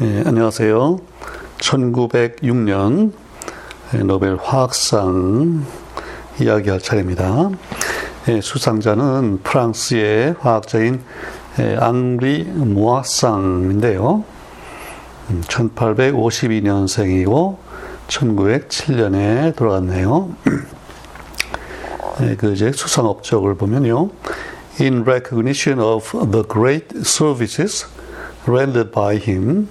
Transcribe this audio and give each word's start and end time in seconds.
예, 0.00 0.22
안녕하세요. 0.24 1.00
1906년 1.56 3.10
노벨 4.06 4.36
화학상 4.36 5.64
이야기할 6.40 6.78
차례입니다. 6.78 7.50
예, 8.28 8.40
수상자는 8.40 9.40
프랑스의 9.42 10.36
화학자인 10.38 11.00
예, 11.58 11.76
앙리 11.80 12.44
모아상인데요. 12.44 14.22
1852년생이고 15.48 17.56
1907년에 18.06 19.56
돌아갔네요. 19.56 20.30
예, 22.22 22.36
그 22.36 22.52
이제 22.52 22.70
수상 22.70 23.06
업적을 23.06 23.56
보면요. 23.56 24.10
In 24.80 25.00
recognition 25.00 25.80
of 25.80 26.12
the 26.30 26.44
great 26.48 26.86
services 26.98 27.84
rendered 28.46 28.92
by 28.92 29.16
him 29.16 29.68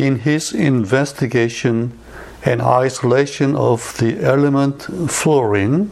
in 0.00 0.20
his 0.20 0.52
investigation 0.52 1.98
and 2.44 2.60
isolation 2.62 3.56
of 3.56 3.96
the 3.98 4.22
element 4.22 4.82
fluorine 5.08 5.90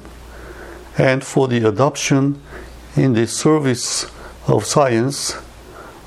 and 0.97 1.25
for 1.25 1.49
the 1.49 1.67
adoption 1.67 2.41
in 2.97 3.15
the 3.15 3.27
service 3.27 4.07
of 4.47 4.65
science 4.65 5.37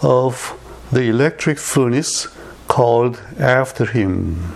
of 0.01 0.53
the 0.91 1.03
electric 1.03 1.59
furnace 1.59 2.27
called 2.67 3.19
after 3.39 3.85
him. 3.85 4.53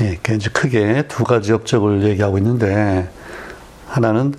예, 0.00 0.18
이제 0.34 0.50
크게 0.50 1.04
두 1.08 1.24
가지 1.24 1.52
업적을 1.52 2.02
얘기하고 2.04 2.38
있는데 2.38 3.10
하나는 3.86 4.34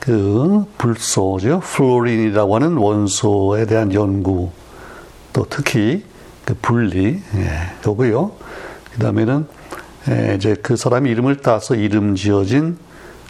그 0.00 0.64
불소죠, 0.78 1.60
플로린이라고 1.60 2.54
하는 2.54 2.76
원소에 2.76 3.66
대한 3.66 3.92
연구, 3.92 4.50
또 5.32 5.46
특히 5.48 6.04
그 6.51 6.57
분리, 6.61 7.21
예, 7.35 7.49
요거요. 7.87 8.31
그 8.91 8.99
다음에는 8.99 9.47
예, 10.09 10.35
이제 10.35 10.53
그 10.61 10.75
사람 10.75 11.07
이름을 11.07 11.37
따서 11.37 11.75
이름 11.75 12.15
지어진 12.15 12.77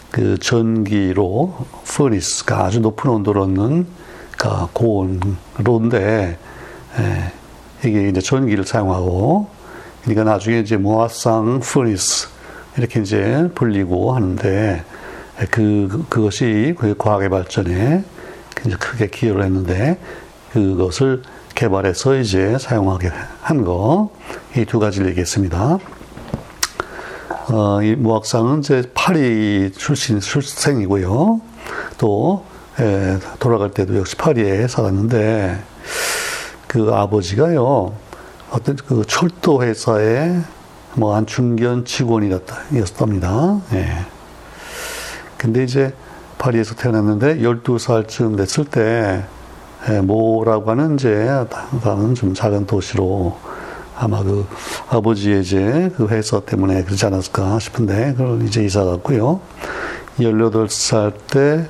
그 0.10 0.40
전기로 0.40 1.56
furnace가 1.86 2.66
아주 2.66 2.80
높은 2.80 3.12
온도로 3.12 3.46
넣는 3.46 3.86
그 4.40 4.50
고온로인데 4.74 6.38
예, 6.98 7.88
이게 7.88 8.10
이제 8.10 8.22
전기를 8.22 8.66
사용하고 8.66 9.48
그러니까 10.02 10.24
나중에 10.24 10.60
이제 10.60 10.78
무아상 10.78 11.60
furnace 11.60 12.28
이렇게 12.76 13.02
이제 13.02 13.52
불리고 13.54 14.16
하는데 14.16 14.84
그 15.52 16.06
그것이 16.10 16.74
그 16.76 16.96
과학의 16.98 17.30
발전에 17.30 18.04
굉장히 18.56 18.80
크게 18.80 19.08
기여를 19.12 19.44
했는데 19.44 20.00
그것을 20.54 21.22
개발해서 21.62 22.16
이제 22.16 22.58
사용하게 22.58 23.12
한 23.42 23.64
거, 23.64 24.10
이 24.58 24.66
두 24.66 24.80
가지를 24.80 25.10
얘기했습니다. 25.10 25.78
어, 27.50 27.84
이 27.84 27.96
무학상은 27.96 28.60
이제 28.62 28.90
파리 28.96 29.72
출신, 29.72 30.20
출생이고요. 30.20 31.40
또, 32.00 32.44
예, 32.80 33.20
돌아갈 33.38 33.70
때도 33.70 33.96
역시 33.96 34.16
파리에 34.16 34.68
살았는데, 34.68 35.62
그 36.66 36.92
아버지가요, 36.96 37.94
어떤 38.50 38.76
그 38.78 39.04
철도 39.08 39.62
회사의 39.62 40.42
뭐한 40.96 41.28
중견 41.28 41.86
직원이었답니다. 41.86 43.62
예. 43.74 44.06
근데 45.38 45.64
이제 45.64 45.94
파리에서 46.40 46.74
태어났는데 46.74 47.38
12살쯤 47.38 48.36
됐을 48.38 48.66
때 48.66 49.24
모라고 50.04 50.72
하는 50.72 50.96
이제 50.96 51.28
다른 51.84 52.14
좀 52.14 52.34
작은 52.34 52.66
도시로 52.68 53.36
아마 53.98 54.24
그 54.24 54.46
아버지의 54.90 55.42
이제 55.42 55.92
그 55.96 56.08
회사 56.08 56.40
때문에 56.40 56.84
그러지 56.84 57.06
않았을까 57.06 57.60
싶은데 57.60 58.14
그걸 58.18 58.42
이제 58.44 58.64
이사 58.64 58.84
갔고요. 58.84 59.40
18살 60.20 61.14
때 61.32 61.68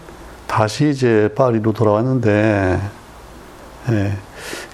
다시 0.48 0.90
이제 0.90 1.30
파리로 1.36 1.74
돌아왔는데 1.74 2.80
예. 3.90 4.18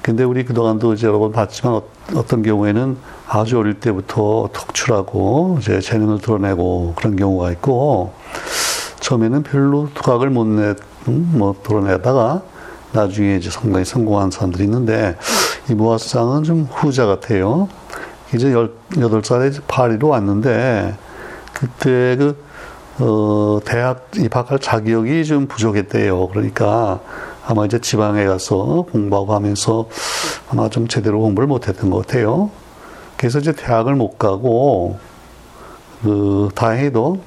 근데 0.01 0.23
우리 0.23 0.45
그동안도 0.45 0.93
이제 0.93 1.07
여러 1.07 1.19
번 1.19 1.31
봤지만 1.31 1.81
어떤 2.15 2.41
경우에는 2.41 2.97
아주 3.27 3.59
어릴 3.59 3.79
때부터 3.79 4.49
특출하고 4.53 5.57
이제 5.59 5.79
재능을 5.79 6.19
드러내고 6.19 6.93
그런 6.95 7.15
경우가 7.15 7.51
있고 7.51 8.13
처음에는 8.99 9.43
별로 9.43 9.89
두각을 9.93 10.29
못 10.29 10.45
내, 10.45 10.75
음, 11.07 11.33
뭐 11.35 11.55
드러내다가 11.63 12.41
나중에 12.97 13.35
이제 13.35 13.51
상당히 13.51 13.85
성공한 13.85 14.31
사람들이 14.31 14.63
있는데 14.63 15.15
이 15.69 15.73
모아상은 15.73 16.43
좀 16.43 16.67
후자 16.69 17.05
같아요. 17.05 17.69
이제 18.33 18.51
18살에 18.51 19.61
파리로 19.67 20.09
왔는데 20.09 20.97
그때 21.53 22.15
그, 22.17 22.43
어, 22.99 23.59
대학 23.63 24.09
입학할 24.17 24.59
자격이 24.59 25.23
좀 25.25 25.47
부족했대요. 25.47 26.27
그러니까 26.29 26.99
아마 27.45 27.65
이제 27.65 27.79
지방에 27.79 28.25
가서 28.25 28.85
공부하고 28.91 29.35
하면서 29.35 29.87
아마 30.49 30.67
좀 30.69 30.87
제대로 30.87 31.19
공부를 31.19 31.47
못했던 31.47 31.91
것 31.91 32.05
같아요. 32.05 32.49
그래서 33.15 33.39
이제 33.39 33.53
대학을 33.53 33.95
못 33.95 34.17
가고 34.17 34.97
그 36.01 36.49
다행히도 36.55 37.19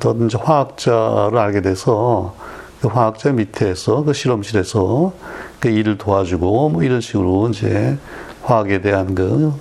또 0.00 0.16
이제 0.26 0.38
화학자를 0.40 1.38
알게 1.38 1.62
돼서 1.62 2.34
그 2.80 2.88
화학자 2.88 3.32
밑에서 3.32 4.04
그 4.04 4.12
실험실에서 4.12 5.12
그 5.60 5.68
일을 5.68 5.98
도와주고 5.98 6.70
뭐 6.70 6.82
이런 6.82 7.00
식으로 7.00 7.48
이제 7.48 7.98
화학에 8.42 8.80
대한 8.80 9.14
그, 9.14 9.52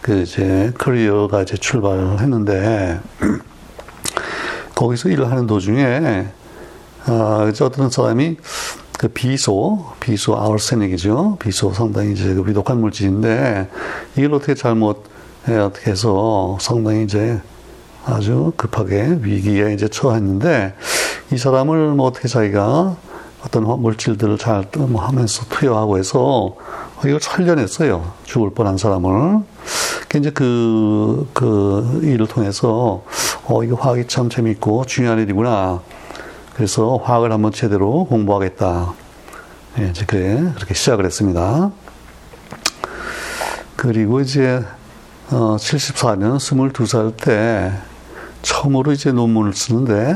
그 0.00 0.22
이제 0.22 0.72
커리어가 0.78 1.42
이제 1.42 1.56
출발을 1.56 2.20
했는데 2.20 3.00
거기서 4.74 5.08
일을 5.08 5.30
하는 5.30 5.46
도중에 5.46 6.26
아, 7.06 7.52
어떤 7.62 7.88
사람이 7.88 8.36
그 8.98 9.08
비소, 9.08 9.84
비소 10.00 10.36
아울세닉이죠. 10.36 11.36
비소 11.38 11.72
상당히 11.72 12.12
이제 12.12 12.34
그 12.34 12.46
위독한 12.46 12.80
물질인데 12.80 13.68
이걸 14.16 14.34
어떻게 14.34 14.54
잘못 14.54 15.04
어떻게 15.46 15.92
해서 15.92 16.58
상당히 16.60 17.04
이제 17.04 17.40
아주 18.04 18.52
급하게 18.56 19.18
위기에 19.20 19.74
이제 19.74 19.86
처했는데 19.86 20.74
이 21.32 21.38
사람을 21.38 21.94
뭐 21.94 22.06
어떻게 22.06 22.28
자기가 22.28 22.96
어떤 23.44 23.64
물질들을 23.80 24.38
잘 24.38 24.64
뭐 24.76 25.04
하면서 25.04 25.44
투여하고 25.48 25.98
해서 25.98 26.56
이걸 27.04 27.20
살려냈어요. 27.20 28.12
죽을 28.24 28.50
뻔한 28.50 28.78
사람을. 28.78 29.40
이제 30.14 30.30
그, 30.30 31.28
그 31.34 32.00
일을 32.02 32.26
통해서, 32.26 33.04
어, 33.44 33.62
이거 33.62 33.76
화학이 33.76 34.06
참 34.08 34.30
재밌고 34.30 34.86
중요한 34.86 35.18
일이구나. 35.18 35.82
그래서 36.54 36.96
화학을 36.96 37.32
한번 37.32 37.52
제대로 37.52 38.06
공부하겠다. 38.06 38.94
예, 39.78 39.88
이제 39.90 40.06
그래, 40.06 40.52
그렇게 40.54 40.72
시작을 40.72 41.04
했습니다. 41.04 41.70
그리고 43.76 44.20
이제, 44.20 44.64
어, 45.30 45.56
74년 45.58 46.38
22살 46.38 47.14
때 47.18 47.72
처음으로 48.40 48.92
이제 48.92 49.12
논문을 49.12 49.52
쓰는데, 49.52 50.14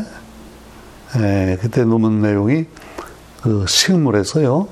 예, 1.19 1.59
그때 1.60 1.84
논문 1.84 2.22
내용이 2.22 2.66
그 3.43 3.65
식물에서요, 3.66 4.69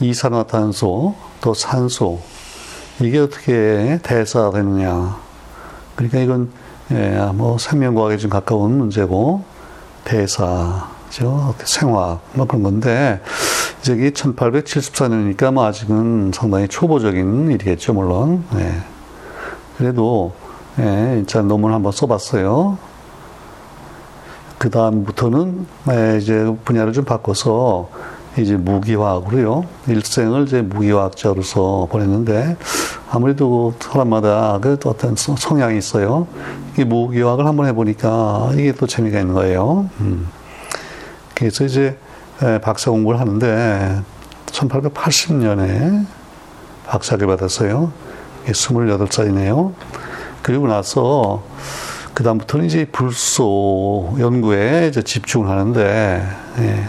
이산화탄소, 0.00 1.14
또 1.40 1.54
산소, 1.54 2.20
이게 3.00 3.18
어떻게 3.18 4.00
대사되느냐. 4.02 5.16
그러니까 5.94 6.18
이건, 6.18 6.50
예, 6.90 7.30
뭐 7.34 7.58
생명과학에 7.58 8.16
좀 8.16 8.30
가까운 8.30 8.78
문제고, 8.78 9.44
대사죠. 10.04 11.54
생화학, 11.64 12.20
뭐 12.32 12.46
그런 12.46 12.62
건데, 12.62 13.20
이제 13.80 13.94
이게 13.94 14.10
1874년이니까 14.10 15.52
뭐 15.52 15.66
아직은 15.66 16.32
상당히 16.34 16.68
초보적인 16.68 17.50
일이겠죠, 17.52 17.92
물론. 17.92 18.44
예. 18.56 18.82
그래도, 19.78 20.32
예, 20.78 21.16
일단 21.18 21.46
논문 21.48 21.72
한번 21.72 21.92
써봤어요. 21.92 22.89
그 24.60 24.68
다음부터는 24.68 25.66
예, 25.90 26.18
이제 26.20 26.54
분야를 26.66 26.92
좀 26.92 27.06
바꿔서 27.06 27.88
이제 28.36 28.58
무기화학으로요. 28.58 29.64
일생을 29.88 30.42
이제 30.42 30.60
무기화학자로서 30.60 31.88
보냈는데 31.90 32.58
아무래도 33.10 33.72
사람마다 33.80 34.58
그 34.60 34.76
어떤 34.84 35.16
성향이 35.16 35.78
있어요. 35.78 36.26
이 36.78 36.84
무기화학을 36.84 37.46
한번 37.46 37.68
해보니까 37.68 38.50
이게 38.52 38.72
또 38.72 38.86
재미가 38.86 39.18
있는 39.20 39.32
거예요. 39.32 39.88
음. 40.00 40.28
그래서 41.34 41.64
이제 41.64 41.96
예, 42.42 42.58
박사 42.58 42.90
공부를 42.90 43.18
하는데 43.18 44.02
1880년에 44.44 46.04
박사를 46.86 47.26
받았어요. 47.26 47.92
28살이네요. 48.44 49.72
그리고 50.42 50.66
나서 50.66 51.42
그다음부터는 52.14 52.66
이제 52.66 52.84
불소 52.90 54.16
연구에 54.18 54.88
이제 54.88 55.02
집중을 55.02 55.48
하는데, 55.48 56.26
예. 56.58 56.84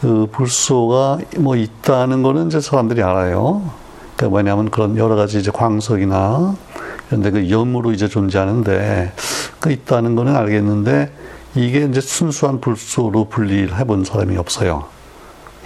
그 0.00 0.26
불소가 0.30 1.18
뭐 1.38 1.56
있다는 1.56 2.22
거는 2.22 2.48
이제 2.48 2.60
사람들이 2.60 3.02
알아요. 3.02 3.70
그러니까 4.16 4.28
뭐냐면 4.30 4.70
그런 4.70 4.96
여러 4.96 5.16
가지 5.16 5.38
이제 5.38 5.50
광석이나 5.50 6.54
그런데 7.06 7.30
그 7.30 7.50
염으로 7.50 7.92
이제 7.92 8.08
존재하는데 8.08 9.12
그 9.60 9.72
있다는 9.72 10.14
거는 10.14 10.36
알겠는데 10.36 11.10
이게 11.54 11.84
이제 11.84 12.00
순수한 12.00 12.60
불소로 12.60 13.28
분리를 13.28 13.76
해본 13.78 14.04
사람이 14.04 14.36
없어요. 14.36 14.84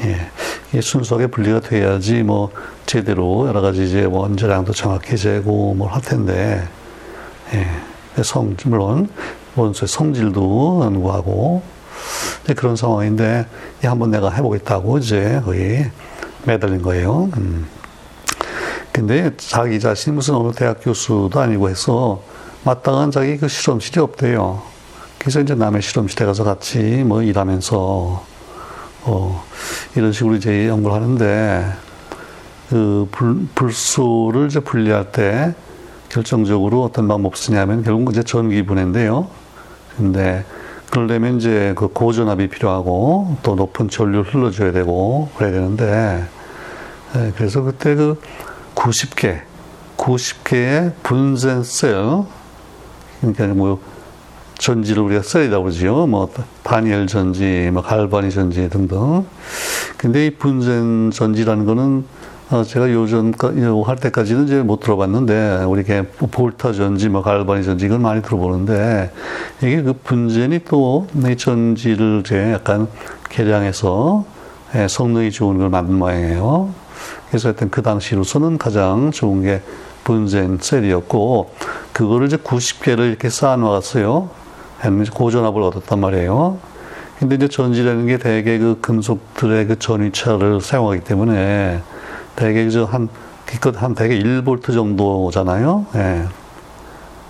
예. 0.05 0.31
이게 0.71 0.81
순수하게 0.81 1.27
분리가 1.27 1.61
돼야지 1.61 2.23
뭐 2.23 2.51
제대로 2.87 3.47
여러 3.49 3.61
가지 3.61 3.85
이제 3.85 4.05
원자량도 4.05 4.73
정확히 4.73 5.17
재고 5.17 5.75
뭘 5.75 5.91
할 5.93 6.01
텐데, 6.03 6.67
예. 7.53 7.67
성, 8.25 8.57
물론 8.65 9.09
원소의 9.57 9.89
성질도 9.89 10.83
연구하고, 10.85 11.63
그런 12.57 12.77
상황인데, 12.77 13.47
한번 13.83 14.11
내가 14.11 14.31
해보겠다고 14.31 14.99
이제 14.99 15.41
거의 15.45 15.91
매달린 16.45 16.83
거예요. 16.83 17.31
음. 17.37 17.67
근데 18.93 19.31
자기 19.37 19.79
자신이 19.79 20.17
무슨 20.17 20.35
어느 20.35 20.53
대학 20.53 20.79
교수도 20.83 21.41
아니고 21.41 21.71
해서 21.71 22.23
마땅한 22.65 23.11
자기 23.11 23.37
그 23.39 23.49
실험실이 23.49 24.01
없대요. 24.01 24.63
그래서 25.19 25.41
이제 25.41 25.55
남의 25.55 25.83
실험실에 25.83 26.27
가서 26.27 26.45
같이 26.45 26.79
뭐 27.05 27.23
일하면서 27.23 28.25
어 29.03 29.45
이런 29.95 30.13
식으로 30.13 30.35
이제 30.37 30.67
연구를 30.69 30.97
하는데 30.97 31.73
그 32.69 33.09
불, 33.11 33.47
불소를 33.55 34.47
이제 34.47 34.61
분리할 34.61 35.13
때 35.13 35.55
결정적으로 36.11 36.83
어떤 36.83 37.09
방법 37.09 37.37
쓰냐면 37.37 37.83
결국 37.83 38.11
이제 38.11 38.23
전기 38.23 38.65
분해인데요. 38.67 39.29
근데 39.97 40.45
그러려면 40.91 41.39
이제 41.39 41.73
그 41.77 41.89
고전압이 41.89 42.49
필요하고 42.49 43.37
또 43.43 43.55
높은 43.55 43.89
전류를 43.89 44.35
흘러줘야 44.35 44.73
되고 44.73 45.31
그래야 45.37 45.53
되는데 45.53 46.25
네, 47.15 47.33
그래서 47.37 47.63
그때 47.63 47.95
그 47.95 48.21
90개, 48.75 49.41
90개의 49.97 50.93
분쇄 51.03 51.63
셀, 51.63 52.25
그러니까 53.21 53.47
뭐 53.49 53.81
전지를 54.59 55.03
우리가 55.03 55.23
셀이다 55.23 55.59
그러지요. 55.59 56.07
뭐 56.07 56.31
다니엘 56.63 57.07
전지, 57.07 57.71
뭐 57.73 57.83
갈바니 57.83 58.31
전지 58.31 58.69
등등. 58.69 59.25
근데 59.97 60.27
이 60.27 60.31
분쇄 60.31 61.17
전지라는 61.17 61.67
거는 61.67 62.05
어 62.53 62.65
제가 62.65 62.91
요전 62.91 63.35
할 63.87 63.97
때까지는 63.97 64.47
이제 64.47 64.61
못 64.61 64.81
들어봤는데 64.81 65.67
우리 65.69 65.85
게 65.85 66.03
볼타 66.03 66.73
전지, 66.73 67.09
뭐 67.09 67.23
갈바니 67.23 67.63
전지 67.63 67.87
이걸 67.87 68.01
많이 68.01 68.23
들어보는데 68.23 69.13
이게 69.59 69.83
그 69.83 69.93
분쇄이 69.93 70.65
또이 70.65 71.37
전지를 71.39 72.23
이제 72.25 72.51
약간 72.53 72.89
개량해서 73.29 74.25
예, 74.75 74.89
성능이 74.89 75.31
좋은 75.31 75.59
걸 75.59 75.69
만든 75.69 75.95
모양이에요. 75.95 76.71
그래서 77.29 77.51
하여튼 77.51 77.71
그 77.71 77.83
당시로서는 77.83 78.59
가장 78.59 79.13
좋은 79.13 79.43
게 79.43 79.63
분쇄 80.03 80.49
셀이었고 80.61 81.55
그거를 81.93 82.27
이제 82.27 82.37
90개를 82.37 83.11
이렇게 83.11 83.31
쌓아 83.31 83.55
놓았어요. 83.55 84.29
고전압을 85.13 85.63
얻었단 85.63 86.01
말이에요. 86.01 86.59
근데 87.21 87.37
이제 87.37 87.47
전지라는 87.47 88.07
게 88.07 88.19
대개 88.19 88.59
그 88.59 88.79
금속들의 88.81 89.67
그 89.69 89.79
전위차를 89.79 90.61
사용하기 90.61 91.05
때문에 91.05 91.81
대개 92.37 92.69
한, 92.85 93.09
기껏 93.49 93.81
한 93.83 93.95
대개 93.95 94.19
1볼트 94.19 94.73
정도잖아요. 94.73 95.87
예. 95.97 96.25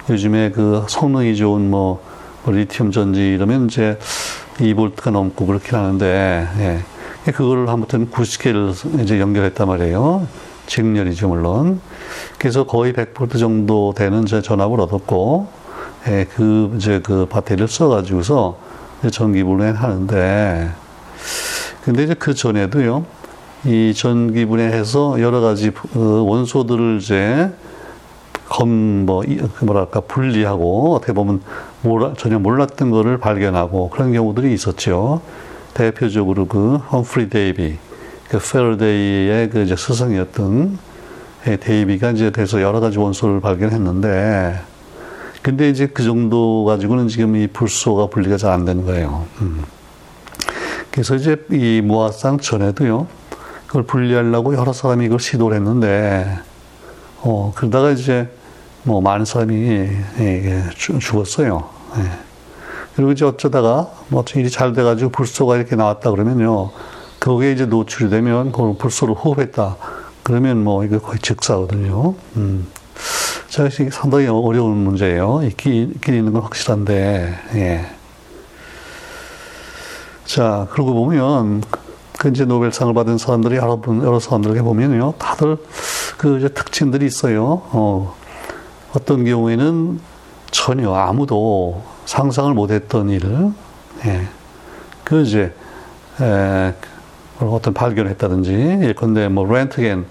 요즘에 0.08 0.50
그 0.50 0.84
성능이 0.88 1.36
좋은 1.36 1.70
뭐, 1.70 2.02
뭐 2.44 2.54
리튬 2.54 2.90
전지 2.92 3.34
이러면 3.34 3.66
이제 3.66 3.98
2볼트가 4.58 5.10
넘고 5.10 5.46
그렇긴 5.46 5.76
하는데, 5.76 6.48
예. 6.58 7.32
그거를 7.32 7.68
아무튼 7.68 8.10
90개를 8.10 9.02
이제 9.02 9.20
연결했단 9.20 9.66
말이에요. 9.68 10.26
직렬이죠, 10.66 11.28
물론. 11.28 11.80
그래서 12.38 12.64
거의 12.64 12.92
100볼트 12.92 13.38
정도 13.38 13.92
되는 13.96 14.24
제 14.26 14.40
전압을 14.40 14.80
얻었고, 14.80 15.48
예, 16.08 16.26
그, 16.34 16.72
이제 16.76 17.00
그 17.02 17.26
배터리를 17.30 17.68
써가지고서 17.68 18.56
전기분해 19.10 19.70
하는데, 19.70 20.70
근데 21.84 22.04
이제 22.04 22.14
그 22.14 22.34
전에도요, 22.34 23.04
이 23.64 23.92
전기 23.94 24.46
분해해서 24.46 25.20
여러 25.20 25.40
가지 25.40 25.70
어, 25.94 25.98
원소들을 25.98 26.98
이제 27.00 27.50
검, 28.48 29.06
뭐, 29.06 29.22
그 29.54 29.64
뭐랄까, 29.64 30.00
분리하고, 30.00 30.96
어떻게 30.96 31.12
보면 31.12 31.40
몰라, 31.82 32.14
전혀 32.16 32.38
몰랐던 32.38 32.90
거를 32.90 33.18
발견하고 33.18 33.90
그런 33.90 34.12
경우들이 34.12 34.52
있었죠. 34.52 35.22
대표적으로 35.72 36.46
그 36.46 36.76
험프리 36.76 37.30
데이비, 37.30 37.76
그 38.28 38.38
페러데이의 38.40 39.50
그 39.50 39.62
이제 39.62 39.76
스승이었던 39.76 40.78
예, 41.46 41.56
데이비가 41.56 42.10
이제 42.10 42.30
돼서 42.30 42.60
여러 42.60 42.80
가지 42.80 42.98
원소를 42.98 43.40
발견했는데, 43.40 44.60
근데 45.42 45.70
이제 45.70 45.86
그 45.86 46.02
정도 46.02 46.64
가지고는 46.64 47.08
지금 47.08 47.36
이 47.36 47.46
불소가 47.46 48.08
분리가 48.08 48.36
잘 48.36 48.50
안 48.52 48.64
되는 48.64 48.84
거예요. 48.84 49.26
음. 49.40 49.62
그래서 50.90 51.14
이제 51.14 51.36
이 51.50 51.80
무화상 51.82 52.38
전에도요, 52.38 53.06
그걸 53.70 53.84
분리하려고 53.84 54.56
여러 54.56 54.72
사람이 54.72 55.06
이걸 55.06 55.20
시도를 55.20 55.56
했는데, 55.56 56.40
어, 57.20 57.52
그러다가 57.54 57.92
이제 57.92 58.28
뭐 58.82 59.00
많은 59.00 59.24
사람이 59.24 59.54
예, 59.54 60.04
예, 60.18 60.64
죽었어요. 60.74 61.68
예. 61.98 62.10
그리고 62.96 63.12
이제 63.12 63.24
어쩌다가 63.24 63.92
뭐 64.08 64.24
일이 64.34 64.50
잘 64.50 64.72
돼가지고 64.72 65.12
불소가 65.12 65.56
이렇게 65.56 65.76
나왔다 65.76 66.10
그러면요. 66.10 66.72
거기에 67.20 67.52
이제 67.52 67.64
노출이 67.64 68.10
되면 68.10 68.50
그 68.50 68.74
불소를 68.76 69.14
호흡했다. 69.14 69.76
그러면 70.24 70.64
뭐 70.64 70.84
이거 70.84 70.98
거의 70.98 71.20
즉사거든요. 71.20 72.16
음. 72.38 72.66
자, 73.48 73.68
상당히 73.92 74.26
어려운 74.26 74.78
문제예요. 74.78 75.42
있긴 75.44 75.94
있는 76.08 76.32
건 76.32 76.42
확실한데, 76.42 77.38
예. 77.54 77.86
자, 80.24 80.66
그러고 80.72 80.92
보면, 80.92 81.62
그 82.20 82.28
이제 82.28 82.44
노벨상을 82.44 82.92
받은 82.92 83.16
사람들이 83.16 83.56
여러 83.56 83.76
분, 83.76 84.02
여러 84.02 84.20
사람들에게 84.20 84.60
보면요. 84.60 85.14
다들 85.16 85.56
그 86.18 86.36
이제 86.36 86.50
특징들이 86.50 87.06
있어요. 87.06 87.62
어, 87.70 88.14
어떤 88.92 89.24
경우에는 89.24 89.98
전혀 90.50 90.92
아무도 90.92 91.82
상상을 92.04 92.52
못했던 92.52 93.08
일을, 93.08 93.52
예. 94.04 94.28
그 95.02 95.22
이제, 95.22 95.54
에, 96.20 96.74
어떤 97.40 97.72
발견을 97.72 98.10
했다든지, 98.10 98.80
예컨대 98.82 99.28
뭐 99.28 99.50
렌트겐, 99.50 100.04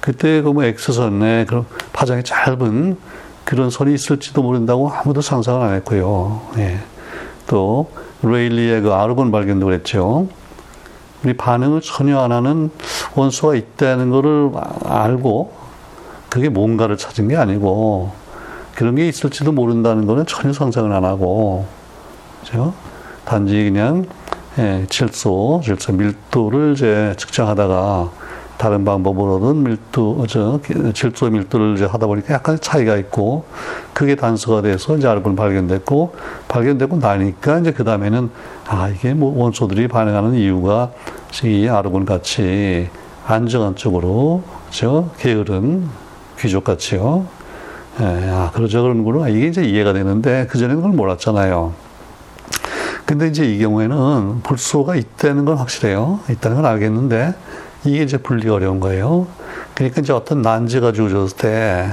그때 0.00 0.42
그 0.42 0.50
뭐 0.50 0.62
엑스선에 0.62 1.46
그런 1.46 1.66
파장이 1.92 2.22
짧은 2.22 2.96
그런 3.44 3.70
선이 3.70 3.92
있을지도 3.92 4.40
모른다고 4.40 4.88
아무도 4.88 5.20
상상을 5.20 5.60
안 5.66 5.74
했고요. 5.74 6.42
예. 6.58 6.78
또 7.48 7.90
레일리의 8.22 8.82
그 8.82 8.92
아르곤 8.92 9.32
발견도 9.32 9.66
그랬죠. 9.66 10.28
우리 11.26 11.36
반응을 11.36 11.80
전혀 11.80 12.20
안 12.20 12.30
하는 12.30 12.70
원소가 13.16 13.56
있다는 13.56 14.10
것을 14.10 14.52
알고 14.84 15.52
그게 16.28 16.48
뭔가를 16.48 16.96
찾은 16.96 17.26
게 17.26 17.36
아니고 17.36 18.12
그런 18.76 18.94
게 18.94 19.08
있을지도 19.08 19.50
모른다는 19.50 20.06
거는 20.06 20.26
전혀 20.26 20.52
상상을 20.52 20.92
안 20.92 21.04
하고 21.04 21.66
그죠? 22.44 22.72
단지 23.24 23.64
그냥 23.64 24.06
예, 24.58 24.86
질소, 24.88 25.62
질소 25.64 25.94
밀도를 25.94 26.74
이제 26.74 27.12
측정하다가 27.16 28.08
다른 28.56 28.84
방법으로는 28.84 29.64
밀도, 29.64 30.26
저, 30.28 30.60
질소 30.94 31.30
밀도를 31.30 31.74
이제 31.74 31.84
하다 31.84 32.06
보니까 32.06 32.34
약간 32.34 32.58
차이가 32.58 32.96
있고, 32.96 33.44
그게 33.92 34.14
단서가 34.16 34.62
돼서 34.62 34.96
이제 34.96 35.06
아르곤 35.06 35.36
발견됐고, 35.36 36.14
발견되고 36.48 36.96
나니까 36.96 37.58
이제 37.58 37.72
그 37.72 37.84
다음에는, 37.84 38.30
아, 38.66 38.88
이게 38.88 39.12
뭐 39.12 39.36
원소들이 39.42 39.88
반응하는 39.88 40.34
이유가 40.34 40.90
이 41.44 41.68
아르곤 41.68 42.04
같이 42.04 42.88
안정한 43.26 43.76
쪽으로, 43.76 44.42
저, 44.70 45.10
게으른 45.18 45.88
귀족 46.38 46.64
같이요. 46.64 47.26
예, 48.00 48.04
아, 48.30 48.50
그러죠. 48.54 48.82
그런구나. 48.82 49.28
이게 49.28 49.48
이제 49.48 49.64
이해가 49.64 49.92
되는데, 49.92 50.46
그 50.48 50.58
전에는 50.58 50.76
그걸 50.76 50.92
몰랐잖아요. 50.92 51.72
근데 53.04 53.28
이제 53.28 53.44
이 53.44 53.58
경우에는 53.58 54.42
불소가 54.42 54.96
있다는 54.96 55.44
건 55.44 55.56
확실해요. 55.56 56.20
있다는 56.30 56.56
건 56.56 56.66
알겠는데, 56.66 57.34
이게 57.84 58.02
이제 58.02 58.16
분리가 58.16 58.54
어려운 58.54 58.80
거예요. 58.80 59.26
그러니까 59.74 60.00
이제 60.00 60.12
어떤 60.12 60.42
난제가 60.42 60.92
주어졌을 60.92 61.36
때 61.36 61.88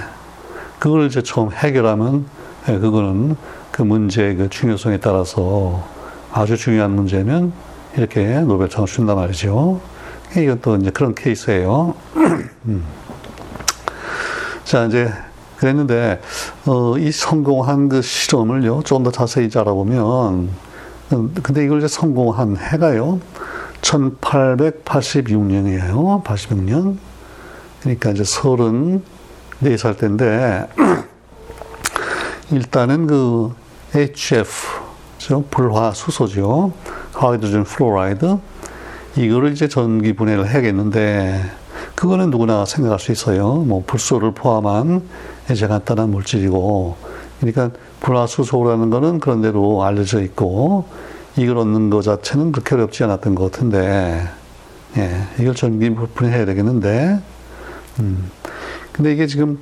그걸 0.79 1.05
이제 1.05 1.21
처음 1.21 1.51
해결하면 1.51 2.25
예, 2.69 2.79
그거는 2.79 3.35
그 3.71 3.81
문제의 3.81 4.35
그 4.35 4.49
중요성에 4.49 4.97
따라서 4.97 5.83
아주 6.31 6.57
중요한 6.57 6.91
문제면 6.91 7.53
이렇게 7.97 8.39
노벨상을 8.41 8.87
준단 8.87 9.15
말이죠. 9.15 9.79
이건 10.35 10.59
또 10.61 10.75
이제 10.77 10.89
그런 10.89 11.13
케이스예요. 11.13 11.93
음. 12.65 12.83
자, 14.63 14.85
이제 14.85 15.11
그랬는데, 15.57 16.19
어, 16.65 16.97
이 16.97 17.11
성공한 17.11 17.89
그 17.89 18.01
실험을요, 18.01 18.81
좀 18.83 19.03
더 19.03 19.11
자세히 19.11 19.49
알아보면, 19.53 20.49
음, 21.13 21.35
근데 21.43 21.63
이걸 21.63 21.77
이제 21.79 21.87
성공한 21.87 22.57
해가요, 22.57 23.19
1886년이에요. 23.81 26.23
86년. 26.23 26.97
그러니까 27.81 28.09
이제 28.11 28.23
서른 28.23 29.03
네살 29.59 29.97
때인데 29.97 30.67
일단은 32.51 33.07
그 33.07 33.53
HF 33.93 34.49
불화 35.51 35.91
수소죠. 35.91 36.71
hydrogen 37.27 37.63
fluoride 37.63 38.37
이거를 39.15 39.51
이제 39.53 39.67
전기 39.67 40.13
분해를 40.13 40.49
해야겠는데 40.49 41.41
그거는 41.95 42.29
누구나 42.29 42.65
생각할 42.65 42.99
수 42.99 43.11
있어요. 43.11 43.55
뭐 43.55 43.83
불소를 43.85 44.33
포함한 44.33 45.03
이제 45.51 45.67
간단한 45.67 46.09
물질이고 46.09 46.95
그러니까 47.39 47.71
불화수소라는 47.99 48.89
거는 48.89 49.19
그런 49.19 49.41
대로 49.41 49.83
알려져 49.83 50.21
있고 50.21 50.85
이걸 51.35 51.57
얻는 51.59 51.89
것 51.89 52.01
자체는 52.01 52.51
그렇게 52.51 52.75
어렵지 52.75 53.03
않았던 53.03 53.35
것 53.35 53.51
같은데 53.51 54.27
예, 54.97 55.27
이걸 55.39 55.55
전기 55.55 55.89
분해해야 55.89 56.45
되겠는데 56.45 57.19
음. 57.99 58.31
근데 58.91 59.13
이게 59.13 59.27
지금 59.27 59.59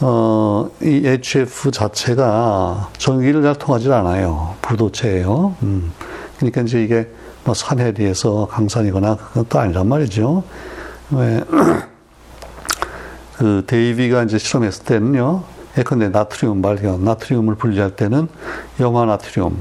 어, 0.00 0.68
이 0.82 1.02
HF 1.06 1.70
자체가 1.70 2.90
전기를 2.98 3.42
잘 3.42 3.54
통하지 3.54 3.90
않아요. 3.92 4.54
부도체예요. 4.60 5.54
음. 5.62 5.92
그러니까 6.36 6.62
이제 6.62 6.82
이게 6.82 7.08
뭐 7.44 7.54
산해리에서 7.54 8.48
강산이거나 8.50 9.16
그것도 9.16 9.58
아니란 9.58 9.88
말이죠. 9.88 10.42
왜, 11.10 11.44
그 13.36 13.64
데이비가 13.66 14.22
이제 14.22 14.38
실험했을 14.38 14.84
때는요, 14.84 15.42
예컨대 15.76 16.08
나트륨 16.08 16.62
발견, 16.62 17.04
나트륨을 17.04 17.56
분리할 17.56 17.96
때는 17.96 18.28
염화 18.80 19.06
나트륨, 19.06 19.56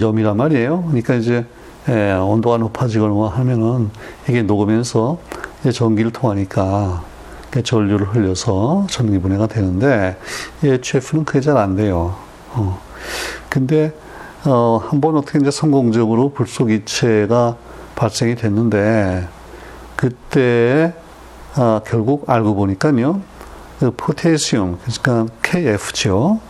염이란 0.00 0.36
말이에요. 0.36 0.82
그러니까 0.84 1.14
이제 1.14 1.44
예, 1.88 2.12
온도가 2.12 2.58
높아지거나 2.58 3.36
하면은 3.36 3.90
이게 4.28 4.42
녹으면서 4.42 5.18
전기를 5.72 6.12
통하니까 6.12 7.02
전류를 7.64 8.14
흘려서 8.14 8.86
전기 8.88 9.18
분해가 9.18 9.48
되는데 9.48 10.16
HF는 10.62 11.24
그게 11.24 11.40
잘 11.40 11.56
안 11.56 11.74
돼요. 11.76 12.14
어. 12.52 12.80
근데 13.48 13.92
어, 14.44 14.82
한번 14.84 15.16
어떻게 15.16 15.38
이제 15.38 15.52
성공적으로 15.52 16.30
불속 16.30 16.72
이체가 16.72 17.56
발생이 17.94 18.34
됐는데 18.34 19.28
그때 19.94 20.94
아, 21.54 21.80
결국 21.86 22.28
알고 22.28 22.56
보니까요. 22.56 23.20
그 23.78 23.92
포테시움 23.96 24.78
그러니까 24.78 25.32
KF죠. 25.42 26.40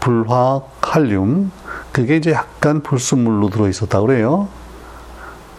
불화 0.00 0.62
칼륨 0.80 1.52
그게 1.92 2.16
이제 2.16 2.32
약간 2.32 2.82
불순물로 2.82 3.50
들어 3.50 3.68
있었다 3.68 4.00
그래요. 4.00 4.48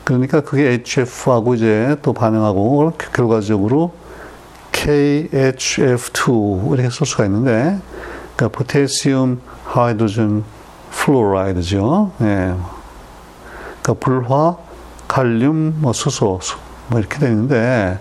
그러니까 0.03 0.41
그게 0.41 0.69
HF하고 0.69 1.55
이제 1.55 1.95
또 2.01 2.11
반응하고 2.11 2.91
결과적으로 3.13 3.93
KHF2 4.73 6.73
이렇게 6.73 6.89
쓸 6.89 7.07
수가 7.07 7.23
있는데 7.25 7.79
그러니까 8.35 8.57
포테시움 8.57 9.39
하이드로젠 9.63 10.43
플로라이드죠. 10.93 12.11
예. 12.21 12.55
그러니까 13.81 13.93
불화, 13.99 14.55
칼륨, 15.07 15.75
뭐 15.79 15.93
수소, 15.93 16.39
뭐 16.87 16.99
이렇게 16.99 17.19
되는데 17.19 17.99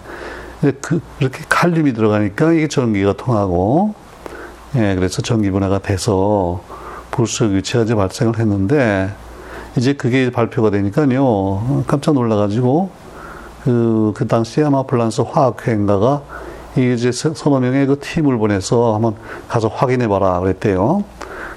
그 0.80 1.00
이렇게 1.18 1.42
칼륨이 1.48 1.92
들어가니까 1.92 2.52
이게 2.52 2.68
전기가 2.68 3.14
통하고 3.14 3.94
예, 4.76 4.94
그래서 4.94 5.20
전기 5.20 5.50
분해가 5.50 5.80
돼서 5.80 6.62
유체가 7.42 7.84
이제 7.84 7.94
발생을 7.94 8.38
했는데 8.38 9.12
이제 9.76 9.92
그게 9.92 10.30
발표가 10.30 10.70
되니까요 10.70 11.84
깜짝 11.86 12.14
놀라가지고 12.14 12.90
그, 13.64 14.12
그 14.14 14.26
당시에 14.26 14.64
아마 14.64 14.82
플란스 14.84 15.22
화학회인가가 15.22 16.22
이제 16.76 17.12
서너 17.12 17.60
명의 17.60 17.86
그 17.86 17.98
팀을 18.00 18.38
보내서 18.38 18.94
한번 18.94 19.14
가서 19.46 19.68
확인해 19.68 20.08
봐라 20.08 20.40
그랬대요. 20.40 21.04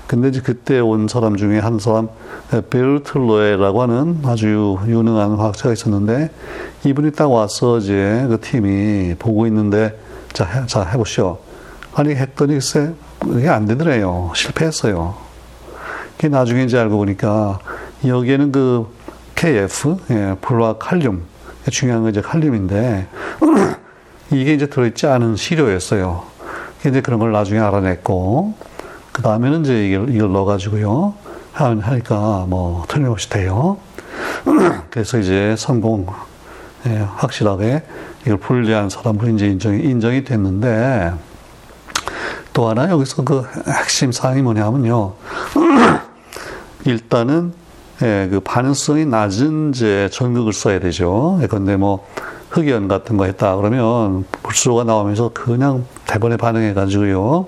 근데 0.07 0.27
이제 0.29 0.39
그때 0.41 0.79
온 0.79 1.07
사람 1.07 1.35
중에 1.35 1.59
한 1.59 1.79
사람 1.79 2.09
베르틀로에라고 2.69 3.81
하는 3.81 4.19
아주 4.23 4.77
유능한 4.85 5.35
화학자가 5.35 5.73
있었는데 5.73 6.29
이분이 6.83 7.13
딱 7.13 7.31
와서 7.31 7.79
이제 7.79 8.25
그 8.29 8.39
팀이 8.39 9.15
보고 9.17 9.47
있는데 9.47 9.99
자, 10.31 10.45
해, 10.45 10.65
자 10.67 10.83
해보시오. 10.83 11.39
아니 11.95 12.13
했더니 12.13 12.53
글쎄 12.53 12.93
그게 13.19 13.49
안 13.49 13.65
되더래요. 13.65 14.31
실패했어요. 14.35 15.15
그 16.19 16.27
나중에 16.27 16.63
이제 16.63 16.77
알고 16.77 16.97
보니까 16.97 17.59
여기에는 18.05 18.51
그 18.51 18.87
KF 19.35 19.97
예, 20.11 20.35
불화 20.39 20.77
칼륨 20.77 21.23
중요한 21.71 22.03
건 22.03 22.11
이제 22.11 22.21
칼륨인데 22.21 23.07
이게 24.31 24.53
이제 24.53 24.67
들어있지 24.67 25.07
않은 25.07 25.35
시료였어요. 25.35 26.23
이제 26.85 27.01
그런 27.01 27.19
걸 27.19 27.31
나중에 27.31 27.59
알아냈고 27.59 28.53
그 29.15 29.21
다음에는 29.21 29.61
이제 29.61 29.87
이걸, 29.87 30.13
이걸 30.13 30.33
넣어가지고요. 30.33 31.13
하니까 31.53 32.45
뭐 32.49 32.83
틀림없이 32.89 33.29
돼요. 33.29 33.77
그래서 34.91 35.17
이제 35.19 35.55
성공, 35.57 36.05
예, 36.85 37.07
확실하게 37.15 37.83
이걸 38.23 38.35
분리한 38.35 38.89
사람으로 38.89 39.29
이제 39.29 39.47
인정이, 39.47 39.83
인정이 39.83 40.25
됐는데 40.25 41.13
또 42.51 42.67
하나 42.67 42.89
여기서 42.89 43.23
그 43.23 43.45
핵심 43.69 44.11
사항이 44.11 44.41
뭐냐면요. 44.41 45.13
일단은 46.83 47.53
예, 48.01 48.27
그 48.29 48.41
반응성이 48.41 49.05
낮은 49.05 49.71
이제 49.73 50.09
전극을 50.11 50.51
써야 50.51 50.81
되죠. 50.81 51.39
예컨대 51.41 51.77
뭐 51.77 52.05
흑연 52.49 52.89
같은 52.89 53.15
거 53.15 53.23
했다 53.23 53.55
그러면 53.55 54.25
불소가 54.43 54.83
나오면서 54.83 55.31
그냥 55.33 55.85
대번에 56.05 56.35
반응해 56.35 56.73
가지고요. 56.73 57.47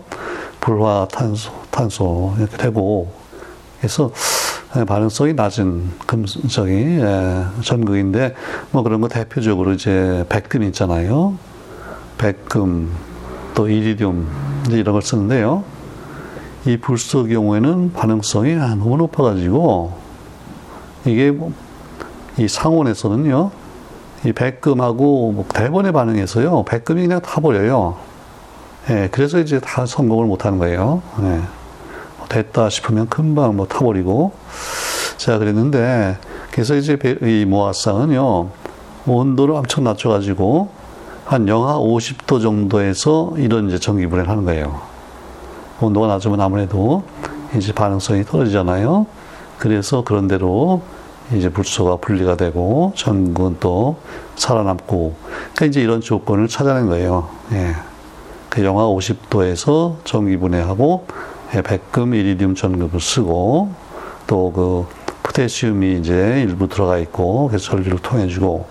불화 0.67 1.07
탄소, 1.09 1.49
탄소 1.71 2.35
이렇게 2.37 2.57
되고 2.57 3.09
그래서 3.79 4.11
반응성이 4.85 5.31
낮은 5.31 5.91
금속이 6.05 6.71
예, 6.73 7.45
전극인데 7.63 8.35
뭐 8.71 8.83
그런 8.83 8.99
거 8.99 9.07
대표적으로 9.07 9.71
이제 9.71 10.25
백금 10.27 10.63
있잖아요. 10.63 11.37
백금 12.17 12.91
또 13.55 13.69
이리듐 13.69 14.25
이런 14.69 14.91
걸 14.91 15.01
쓰는데요. 15.01 15.63
이 16.65 16.75
불소 16.75 17.27
경우에는 17.27 17.93
반응성이 17.93 18.55
너무 18.55 18.97
높아가지고 18.97 19.93
이게 21.05 21.31
뭐이 21.31 22.49
상온에서는요. 22.49 23.51
이 24.25 24.33
백금하고 24.33 25.31
뭐 25.31 25.45
대번에 25.47 25.93
반응해서요. 25.93 26.65
백금이 26.65 27.03
그냥 27.03 27.21
타버려요. 27.21 28.16
예, 28.89 29.09
그래서 29.11 29.39
이제 29.39 29.59
다 29.59 29.85
성공을 29.85 30.25
못 30.25 30.45
하는 30.45 30.59
거예요. 30.59 31.01
예, 31.19 31.23
뭐 32.17 32.27
됐다 32.29 32.69
싶으면 32.69 33.07
금방 33.09 33.55
뭐 33.55 33.67
타버리고. 33.67 34.31
자, 35.17 35.37
그랬는데, 35.37 36.17
그래서 36.51 36.75
이제 36.75 36.97
이 37.21 37.45
모아상은요, 37.45 38.49
온도를 39.05 39.55
엄청 39.55 39.83
낮춰가지고, 39.83 40.69
한 41.25 41.47
영하 41.49 41.77
50도 41.77 42.41
정도에서 42.41 43.33
이런 43.35 43.67
이제 43.67 43.77
전기분해를 43.77 44.29
하는 44.29 44.45
거예요. 44.45 44.79
온도가 45.81 46.07
낮으면 46.07 46.39
아무래도 46.39 47.03
이제 47.55 47.73
반응성이 47.73 48.23
떨어지잖아요. 48.23 49.05
그래서 49.57 50.03
그런 50.03 50.27
대로 50.29 50.81
이제 51.33 51.49
불소가 51.49 51.97
분리가 51.97 52.37
되고 52.37 52.93
전구는 52.95 53.57
또 53.59 53.97
살아남고, 54.37 55.15
그러니까 55.53 55.65
이제 55.65 55.81
이런 55.81 55.99
조건을 55.99 56.47
찾아낸 56.47 56.87
거예요. 56.87 57.27
예. 57.51 57.75
그 58.49 58.63
영하 58.63 58.83
50도에서 58.85 59.97
전기 60.03 60.37
분해하고 60.37 61.07
예, 61.55 61.61
백금, 61.61 62.13
이리듐 62.13 62.55
전극을 62.55 62.99
쓰고 62.99 63.71
또 64.27 64.51
그 64.53 64.85
포테시움이 65.23 65.99
이제 65.99 66.43
일부 66.47 66.67
들어가 66.67 66.97
있고 66.97 67.47
그래서 67.47 67.65
전류를 67.65 67.99
통해주고 67.99 68.65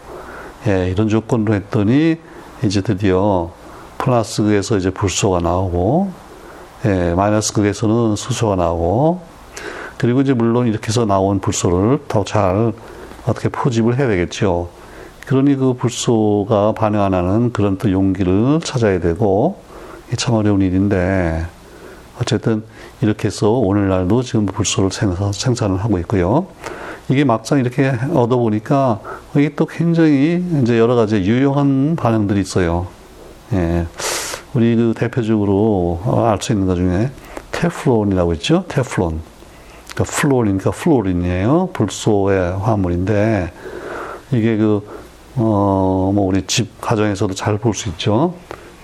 예, 0.67 0.91
이런 0.91 1.09
조건으로 1.09 1.55
했더니 1.55 2.17
이제 2.65 2.81
드디어 2.81 3.51
플러스 3.99 4.43
극에서 4.43 4.77
이제 4.77 4.91
불소가 4.91 5.41
나오고 5.41 6.11
예, 6.87 7.15
마이너스 7.15 7.53
극에서는 7.53 8.17
수소가 8.17 8.57
나오고 8.57 9.21
그리고 9.99 10.21
이제 10.21 10.33
물론 10.35 10.67
이렇게 10.67 10.89
해서 10.89 11.07
나온 11.07 11.41
불소를 11.41 12.01
더 12.09 12.25
잘 12.25 12.73
어떻게 13.27 13.49
포집을 13.49 13.99
해야 13.99 14.07
되겠죠. 14.09 14.69
그러니 15.27 15.57
그 15.57 15.75
불소가 15.75 16.73
반응 16.73 17.01
안 17.01 17.15
하는 17.15 17.53
그런 17.53 17.79
또 17.79 17.91
용기를 17.91 18.61
찾아야 18.63 19.01
되고 19.01 19.59
참 20.17 20.35
어려운 20.35 20.63
일인데 20.63 21.47
어쨌든 22.21 22.63
이렇게 23.01 23.27
해서 23.27 23.51
오늘날도 23.51 24.23
지금 24.23 24.47
불소를 24.47 24.91
생산, 24.91 25.33
생산 25.33 25.73
을 25.73 25.79
하고 25.79 25.99
있고요. 25.99 26.47
이게 27.09 27.25
막상 27.25 27.59
이렇게 27.59 27.91
얻어보니까 28.15 29.01
이게 29.37 29.55
또 29.55 29.67
굉장히 29.67 30.45
이제 30.63 30.79
여러 30.79 30.95
가지 30.95 31.17
유용한 31.17 31.97
반응들이 31.97 32.41
있어요. 32.41 32.87
예. 33.53 33.87
우리 34.55 34.75
그 34.75 34.95
대표적으로 34.97 36.01
알 36.27 36.39
수 36.41 36.53
있는 36.53 36.67
것 36.67 36.77
중에 36.77 37.11
테플론이라고 37.53 38.33
있죠. 38.35 38.65
테플론. 38.69 39.21
그러니까 39.95 40.05
fluorine이니까 40.17 40.71
fluorine이에요. 40.73 41.71
불소의 41.73 42.59
화물인데 42.59 43.53
이게 44.33 44.57
그 44.57 44.87
어, 45.37 46.11
뭐 46.15 46.27
우리 46.27 46.47
집 46.47 46.81
가정에서도 46.81 47.35
잘 47.35 47.59
볼 47.59 47.75
수 47.75 47.89
있죠. 47.91 48.35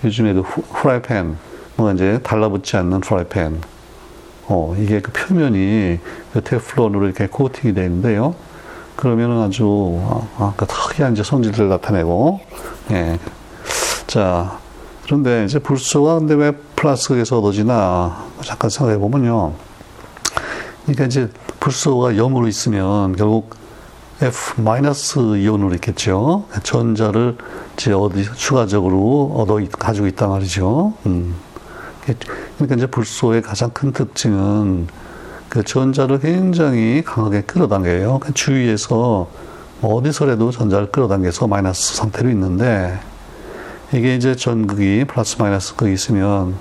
요즘에도 0.03 0.41
후, 0.41 0.61
후라이팬, 0.69 1.37
뭐 1.75 1.91
이제 1.91 2.19
달라붙지 2.23 2.77
않는 2.77 3.01
프라이팬. 3.01 3.61
어, 4.47 4.75
이게 4.77 4.99
그 4.99 5.11
표면이 5.11 5.99
그 6.33 6.41
테플론으로 6.43 7.05
이렇게 7.05 7.27
코팅이 7.27 7.73
되어 7.73 7.85
있는데요. 7.85 8.35
그러면은 8.95 9.41
아주, 9.41 9.99
아, 10.37 10.53
까 10.55 10.65
특이한 10.65 11.13
이제 11.13 11.23
성질들을 11.23 11.69
나타내고, 11.69 12.41
예. 12.91 13.19
자, 14.07 14.59
그런데 15.03 15.45
이제 15.45 15.59
불소가 15.59 16.19
근데 16.19 16.33
왜 16.35 16.51
플라스틱에서 16.75 17.39
얻어지나 17.39 18.25
잠깐 18.43 18.69
생각해 18.69 18.97
보면요. 18.99 19.53
그러니까 20.83 21.05
이제 21.05 21.29
불소가 21.59 22.11
0으로 22.11 22.47
있으면 22.47 23.15
결국 23.15 23.55
F 24.23 24.61
마이너스 24.61 25.19
이온으로 25.19 25.73
있겠죠. 25.75 26.45
전자를 26.63 27.37
이제 27.75 27.91
어디 27.91 28.23
추가적으로 28.35 29.33
얻어 29.35 29.59
가지고 29.77 30.07
있단 30.07 30.29
말이죠. 30.29 30.93
음. 31.07 31.35
그러니까 32.55 32.75
이제 32.75 32.85
불소의 32.87 33.41
가장 33.41 33.71
큰 33.71 33.91
특징은 33.91 34.87
그 35.49 35.63
전자를 35.63 36.19
굉장히 36.19 37.03
강하게 37.05 37.41
끌어당겨요. 37.41 38.19
그 38.19 38.33
주위에서 38.33 39.27
뭐 39.81 39.95
어디서라도 39.95 40.51
전자를 40.51 40.89
끌어당겨서 40.89 41.47
마이너스 41.47 41.95
상태로 41.95 42.29
있는데 42.29 42.97
이게 43.91 44.15
이제 44.15 44.37
전극이 44.37 45.03
플러스 45.05 45.35
마이너스 45.37 45.75
극이 45.75 45.93
있으면 45.93 46.55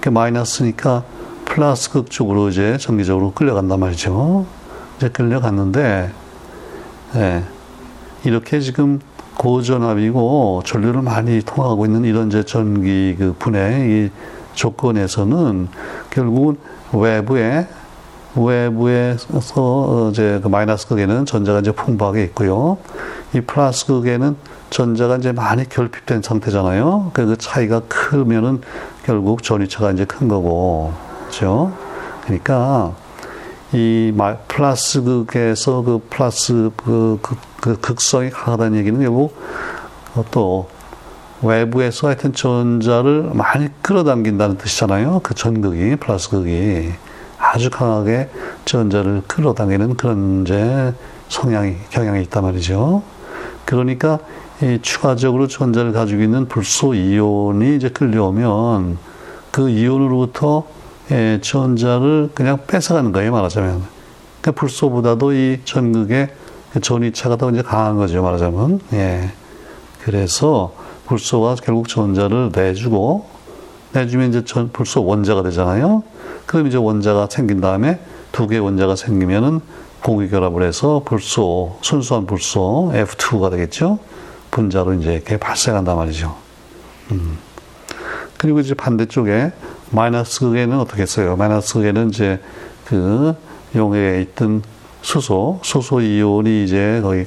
그 0.00 0.10
마이너스니까 0.10 1.04
플러스 1.46 1.90
극 1.90 2.10
쪽으로 2.10 2.50
이제 2.50 2.76
전기적으로 2.76 3.32
끌려간단 3.32 3.80
말이죠. 3.80 4.44
이제 4.98 5.08
끌려갔는데, 5.08 6.12
예, 7.16 7.42
이렇게 8.24 8.60
지금 8.60 9.00
고전압이고 9.36 10.62
전류를 10.64 11.02
많이 11.02 11.40
통하고 11.42 11.86
있는 11.86 12.04
이런 12.04 12.28
이제 12.28 12.42
전기 12.42 13.14
그 13.18 13.34
분해 13.38 13.88
이 13.88 14.10
조건에서는 14.54 15.68
결국은 16.10 16.56
외부에 16.92 17.66
외부에서 18.34 20.10
이제 20.10 20.40
그 20.42 20.48
마이너스 20.48 20.86
극에는 20.88 21.24
전자가 21.24 21.60
이제 21.60 21.72
풍부하게 21.72 22.24
있고요. 22.24 22.78
이 23.32 23.40
플러스 23.40 23.86
극에는 23.86 24.36
전자가 24.70 25.16
이제 25.16 25.32
많이 25.32 25.68
결핍된 25.68 26.22
상태잖아요. 26.22 27.10
그 27.14 27.36
차이가 27.38 27.80
크면은 27.88 28.60
결국 29.04 29.42
전위차가 29.42 29.92
이제 29.92 30.04
큰 30.04 30.28
거고, 30.28 30.92
그죠? 31.26 31.72
그러니까 32.24 32.92
이 33.72 34.12
플러스 34.48 35.02
극에서 35.02 35.82
그 35.82 36.00
플러스 36.08 36.70
그, 36.76 37.18
그, 37.20 37.36
그 37.60 37.80
극성이 37.80 38.30
강하다는 38.30 38.78
얘기는 38.78 38.98
결국 39.00 39.36
또 40.30 40.68
외부에서 41.42 42.08
하여튼 42.08 42.32
전자를 42.32 43.30
많이 43.34 43.68
끌어당긴다는 43.82 44.58
뜻이잖아요. 44.58 45.20
그 45.22 45.34
전극이, 45.34 45.96
플러스 45.96 46.30
극이 46.30 46.90
아주 47.38 47.70
강하게 47.70 48.28
전자를 48.64 49.22
끌어당기는 49.26 49.96
그런 49.96 50.42
이제 50.42 50.92
성향이, 51.28 51.76
경향이 51.90 52.22
있단 52.22 52.42
말이죠. 52.42 53.02
그러니까 53.64 54.18
이 54.62 54.78
추가적으로 54.82 55.46
전자를 55.46 55.92
가지고 55.92 56.22
있는 56.22 56.48
불소 56.48 56.94
이온이 56.94 57.76
이제 57.76 57.90
끌려오면 57.90 58.98
그 59.52 59.68
이온으로부터 59.68 60.64
예, 61.10 61.38
전자를 61.40 62.30
그냥 62.34 62.58
뺏어가는 62.66 63.12
거예요, 63.12 63.32
말하자면. 63.32 63.82
그러니까 64.40 64.60
불소보다도 64.60 65.32
이 65.32 65.60
전극의 65.64 66.28
그 66.72 66.80
전위차가 66.80 67.36
더 67.36 67.50
이제 67.50 67.62
강한 67.62 67.96
거죠, 67.96 68.22
말하자면. 68.22 68.80
예. 68.92 69.30
그래서 70.02 70.74
불소가 71.06 71.56
결국 71.56 71.88
전자를 71.88 72.50
내주고, 72.54 73.26
내주면 73.92 74.28
이제 74.28 74.44
전, 74.44 74.70
불소 74.70 75.04
원자가 75.04 75.42
되잖아요. 75.42 76.02
그럼 76.46 76.66
이제 76.66 76.76
원자가 76.76 77.28
생긴 77.30 77.60
다음에 77.60 77.98
두 78.32 78.46
개의 78.46 78.60
원자가 78.60 78.96
생기면은 78.96 79.60
공유결합을 80.02 80.62
해서 80.62 81.02
불소, 81.04 81.78
순수한 81.80 82.26
불소 82.26 82.92
F2가 82.94 83.50
되겠죠. 83.50 83.98
분자로 84.50 84.94
이제 84.94 85.14
이렇게 85.14 85.36
발생한단 85.38 85.96
말이죠. 85.96 86.36
음. 87.12 87.38
그리고 88.38 88.60
이제 88.60 88.72
반대쪽에 88.72 89.52
마이너스 89.90 90.40
극에는 90.40 90.78
어떻게 90.78 91.02
했어요? 91.02 91.36
마이너스 91.36 91.74
극에는 91.74 92.08
이제 92.08 92.40
그 92.86 93.34
용해에 93.74 94.22
있던 94.22 94.62
수소, 95.02 95.60
수소 95.62 96.00
이온이 96.00 96.64
이제 96.64 97.00
거기 97.02 97.26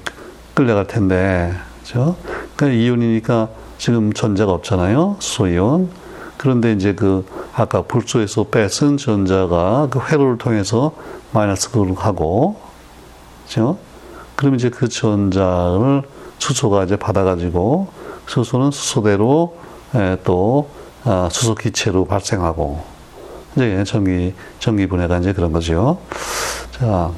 끌려갈 0.54 0.88
텐데, 0.88 1.54
그죠? 1.82 2.16
그러니까 2.56 2.82
이온이니까 2.82 3.50
지금 3.78 4.14
전자가 4.14 4.54
없잖아요. 4.54 5.18
수소 5.20 5.48
이온. 5.48 5.90
그런데 6.38 6.72
이제 6.72 6.94
그 6.96 7.26
아까 7.54 7.84
불소에서 7.84 8.46
뺏은 8.46 8.98
전자가 8.98 9.88
그 9.92 10.00
회로를 10.00 10.38
통해서 10.38 10.94
마이너스 11.34 11.70
극으로 11.72 11.94
가고, 11.94 12.60
그죠? 13.46 13.78
그럼 14.36 14.56
이제 14.56 14.70
그 14.70 14.88
전자를 14.88 16.04
수소가 16.40 16.86
이제 16.86 16.96
받아가지고 16.96 17.90
수소는 18.28 18.72
수소대로 18.72 19.56
예, 19.94 20.18
또 20.24 20.70
아, 20.74 20.81
수소 21.32 21.56
기체로 21.56 22.06
발생하고 22.06 22.84
이제 23.56 23.84
전기 23.86 24.34
전기 24.60 24.88
분해가 24.88 25.18
이제 25.18 25.34
그런 25.34 25.52
거죠. 25.52 26.00
자 26.72 27.12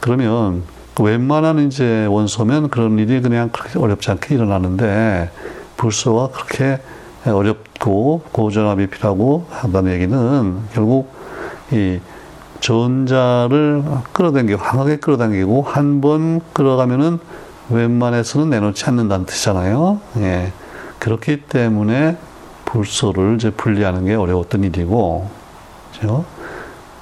그러면 0.00 0.62
웬만한 1.00 1.66
이제 1.66 2.06
원소면 2.06 2.68
그런 2.68 2.98
일이 2.98 3.20
그냥 3.22 3.48
그렇게 3.50 3.78
어렵지 3.78 4.10
않게 4.10 4.34
일어나는데 4.34 5.30
불소가 5.76 6.28
그렇게 6.28 6.80
어렵고 7.24 8.22
고전압이 8.32 8.88
필요하고 8.88 9.46
한다는 9.50 9.92
얘기는 9.92 10.60
결국 10.72 11.12
이 11.72 12.00
전자를 12.60 13.82
끌어당기고 14.12 14.60
강하게 14.60 14.96
끌어당기고 14.96 15.62
한 15.62 16.00
번 16.02 16.40
끌어가면은 16.52 17.18
웬만해서는 17.70 18.50
내놓지 18.50 18.84
않는다는 18.84 19.24
뜻이잖아요. 19.26 20.00
예. 20.18 20.52
그렇기 20.98 21.42
때문에 21.42 22.16
불소를 22.70 23.34
이제 23.34 23.50
분리하는 23.50 24.04
게 24.04 24.14
어려웠던 24.14 24.64
일이고, 24.64 25.28
그죠? 25.92 26.24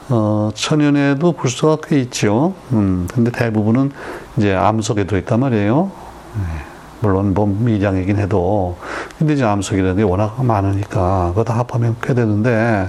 어, 0.09 0.51
천연에도 0.55 1.33
불소가 1.33 1.87
꽤 1.87 2.01
있죠. 2.01 2.55
음, 2.73 3.07
근데 3.13 3.31
대부분은 3.31 3.93
이제 4.39 4.55
암석에 4.55 5.05
들어있단 5.05 5.39
말이에요. 5.39 5.91
예. 6.39 6.69
물론 7.01 7.35
뭐 7.35 7.47
미량이긴 7.47 8.17
해도. 8.17 8.79
근데 9.19 9.35
이제 9.35 9.45
암석이라는 9.45 9.97
게 9.97 10.03
워낙 10.03 10.43
많으니까, 10.43 11.29
그거 11.29 11.45
다 11.45 11.59
합하면 11.59 11.97
꽤 12.03 12.15
되는데, 12.15 12.89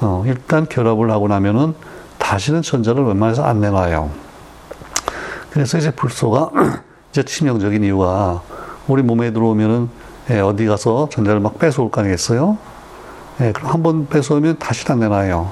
어, 0.00 0.24
일단 0.26 0.66
결합을 0.66 1.10
하고 1.10 1.28
나면은 1.28 1.74
다시는 2.16 2.62
전자를 2.62 3.04
웬만해서 3.04 3.44
안 3.44 3.60
내놔요. 3.60 4.10
그래서 5.50 5.76
이제 5.76 5.90
불소가 5.90 6.50
이제 7.12 7.22
치명적인 7.22 7.84
이유가 7.84 8.42
우리 8.86 9.02
몸에 9.02 9.32
들어오면은 9.32 9.88
예, 10.30 10.40
어디 10.40 10.66
가서 10.66 11.08
전자를 11.10 11.40
막 11.40 11.58
뺏어올 11.58 11.90
거 11.90 12.00
아니겠어요? 12.02 12.58
예, 13.40 13.52
그럼 13.52 13.70
한 13.72 13.82
번 13.82 14.06
뺏어오면 14.08 14.58
다시 14.58 14.84
안 14.90 15.00
내놔요. 15.00 15.50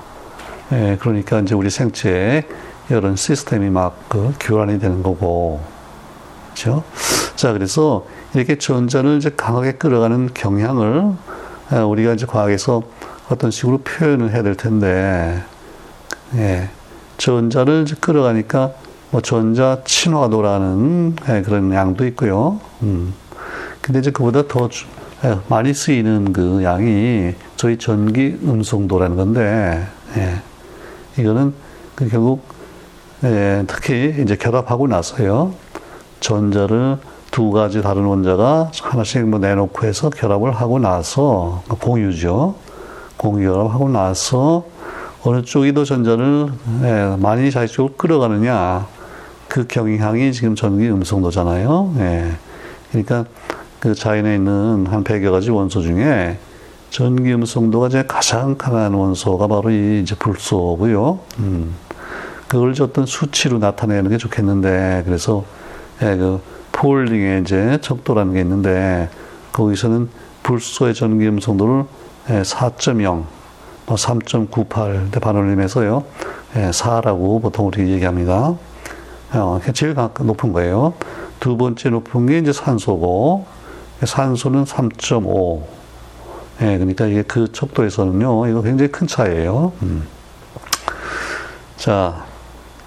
예, 0.73 0.99
그러니까 1.01 1.41
이제 1.41 1.55
우리 1.55 1.71
생체에 1.71 2.45
이런 2.91 3.17
시스템이 3.17 3.71
막 3.71 3.95
그 4.09 4.35
교란이 4.41 4.79
되는 4.79 5.03
거고, 5.03 5.61
그죠? 6.51 6.83
자, 7.37 7.53
그래서 7.53 8.07
이렇게 8.35 8.59
전자를 8.59 9.17
이제 9.19 9.31
강하게 9.37 9.73
끌어가는 9.73 10.31
경향을 10.35 11.13
예, 11.73 11.79
우리가 11.79 12.13
이제 12.13 12.27
과학에서 12.27 12.83
어떤 13.29 13.51
식으로 13.51 13.79
표현을 13.79 14.33
해야 14.33 14.43
될 14.43 14.55
텐데, 14.57 15.43
예, 16.37 16.69
전자를 17.19 17.83
이제 17.87 17.97
끌어가니까 17.99 18.73
뭐 19.11 19.21
전자 19.21 19.79
친화도라는 19.85 21.17
예, 21.31 21.43
그런 21.43 21.73
양도 21.73 22.07
있고요. 22.07 22.61
음. 22.83 23.15
근데 23.87 24.01
이제 24.01 24.11
그보다 24.11 24.43
더 24.49 24.69
주, 24.69 24.85
예, 25.25 25.39
많이 25.47 25.73
쓰이는 25.73 26.33
그 26.33 26.65
양이 26.65 27.35
저희 27.55 27.79
전기 27.79 28.37
음성도라는 28.43 29.17
건데, 29.17 29.87
예. 30.17 31.23
이거는 31.23 31.55
그 31.95 32.09
결국 32.09 32.43
예, 33.23 33.63
특히 33.69 34.17
이제 34.21 34.35
결합하고 34.35 34.89
나서요. 34.89 35.55
전자를 36.19 36.99
두 37.31 37.53
가지 37.53 37.81
다른 37.81 38.07
원자가 38.07 38.73
하나씩 38.83 39.25
뭐 39.29 39.39
내놓고 39.39 39.87
해서 39.87 40.11
결합을 40.11 40.51
하고 40.51 40.81
나서 40.81 41.63
공유죠. 41.69 42.57
공유 43.17 43.53
결합하고 43.53 43.89
나서 43.89 44.65
어느 45.23 45.43
쪽이 45.43 45.75
더 45.75 45.85
전자를 45.85 46.49
예, 46.83 47.17
많이 47.21 47.53
자기 47.53 47.71
쪽으로 47.71 47.95
끌어가느냐 47.97 48.89
그 49.47 49.69
경향이 49.69 50.33
지금 50.33 50.57
전기 50.57 50.91
음성도잖아요. 50.91 51.95
예. 51.99 52.33
그러니까 52.91 53.27
그 53.81 53.95
자연에 53.95 54.35
있는 54.35 54.87
한 54.87 55.05
100여 55.05 55.31
가지 55.31 55.51
원소 55.51 55.83
중에 55.83 56.39
전기 56.91 57.33
음 57.33 57.45
성도가 57.45 57.89
이제 57.89 58.05
가장 58.07 58.57
강한 58.57 58.95
원소가 58.95 59.47
바로 59.47 59.71
이 59.71 60.01
이제 60.03 60.15
불소고요. 60.15 61.19
음. 61.41 61.75
그걸 62.49 62.75
어떤 62.81 63.07
수치로 63.07 63.59
나타내는 63.59 64.11
게 64.11 64.19
좋겠는데, 64.19 65.03
그래서, 65.05 65.45
예, 66.01 66.17
그, 66.17 66.41
폴링의 66.73 67.41
이제 67.43 67.79
척도라는 67.81 68.35
게 68.35 68.41
있는데 68.41 69.09
거기서는 69.53 70.11
불소의 70.43 70.95
전기 70.95 71.27
음 71.27 71.41
성도를 71.41 71.85
4.0, 72.29 73.25
3.98대 73.87 75.21
반올림해서요. 75.21 76.05
4라고 76.55 77.41
보통 77.41 77.67
우리 77.69 77.91
얘기합니다. 77.93 78.55
어, 79.33 79.61
제일 79.73 79.95
높은 79.95 80.53
거예요. 80.53 80.93
두 81.41 81.57
번째 81.57 81.91
높은 81.91 82.27
게 82.27 82.39
이제 82.39 82.53
산소고, 82.53 83.47
산소는 84.05 84.65
3.5. 84.65 85.63
예, 86.63 86.79
그러니까 86.79 87.07
이게 87.07 87.23
그 87.23 87.51
척도에서는요, 87.53 88.47
이거 88.47 88.63
굉장히 88.63 88.91
큰 88.91 89.07
차이예요. 89.07 89.73
음. 89.83 90.07
자, 91.77 92.25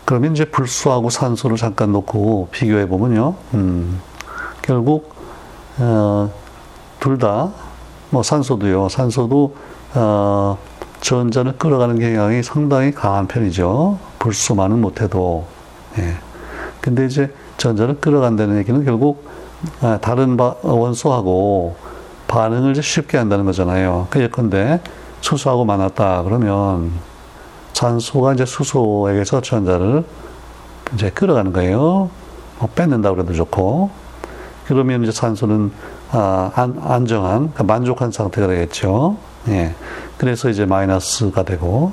그러면 0.05 0.33
이제 0.33 0.45
불수하고 0.45 1.09
산소를 1.09 1.57
잠깐 1.57 1.91
놓고 1.91 2.49
비교해 2.51 2.87
보면요, 2.87 3.35
음, 3.53 4.01
결국 4.61 5.13
어, 5.77 6.31
둘다 6.99 7.51
뭐 8.09 8.23
산소도요, 8.23 8.89
산소도 8.89 9.55
어, 9.93 10.57
전자를 11.01 11.57
끌어가는 11.57 11.99
경향이 11.99 12.43
상당히 12.43 12.91
강한 12.91 13.27
편이죠. 13.27 13.99
불수만은 14.19 14.81
못해도. 14.81 15.45
예. 15.97 16.15
근데 16.81 17.05
이제 17.05 17.33
전자를 17.57 17.99
끌어간다는 17.99 18.57
얘기는 18.57 18.83
결국 18.83 19.27
아, 19.27 19.38
다른 20.01 20.37
원소하고 20.61 21.75
반응을 22.27 22.75
쉽게 22.81 23.17
한다는 23.17 23.45
거잖아요. 23.45 24.07
그 24.09 24.21
예컨대 24.21 24.81
수소하고 25.21 25.65
만났다 25.65 26.23
그러면 26.23 26.91
산소가 27.73 28.33
이제 28.33 28.45
수소에게서 28.45 29.41
전자를 29.41 30.03
이제 30.93 31.09
끌어가는 31.09 31.53
거예요. 31.53 32.09
뭐 32.59 32.69
뺏는다 32.75 33.11
그래도 33.11 33.33
좋고. 33.33 33.89
그러면 34.67 35.03
이제 35.03 35.11
산소는 35.11 35.71
아, 36.11 36.51
안, 36.55 36.79
안정한, 36.83 37.51
그러니까 37.51 37.63
만족한 37.63 38.11
상태가 38.11 38.47
되겠죠. 38.47 39.17
예. 39.47 39.75
그래서 40.17 40.49
이제 40.49 40.65
마이너스가 40.65 41.43
되고, 41.43 41.91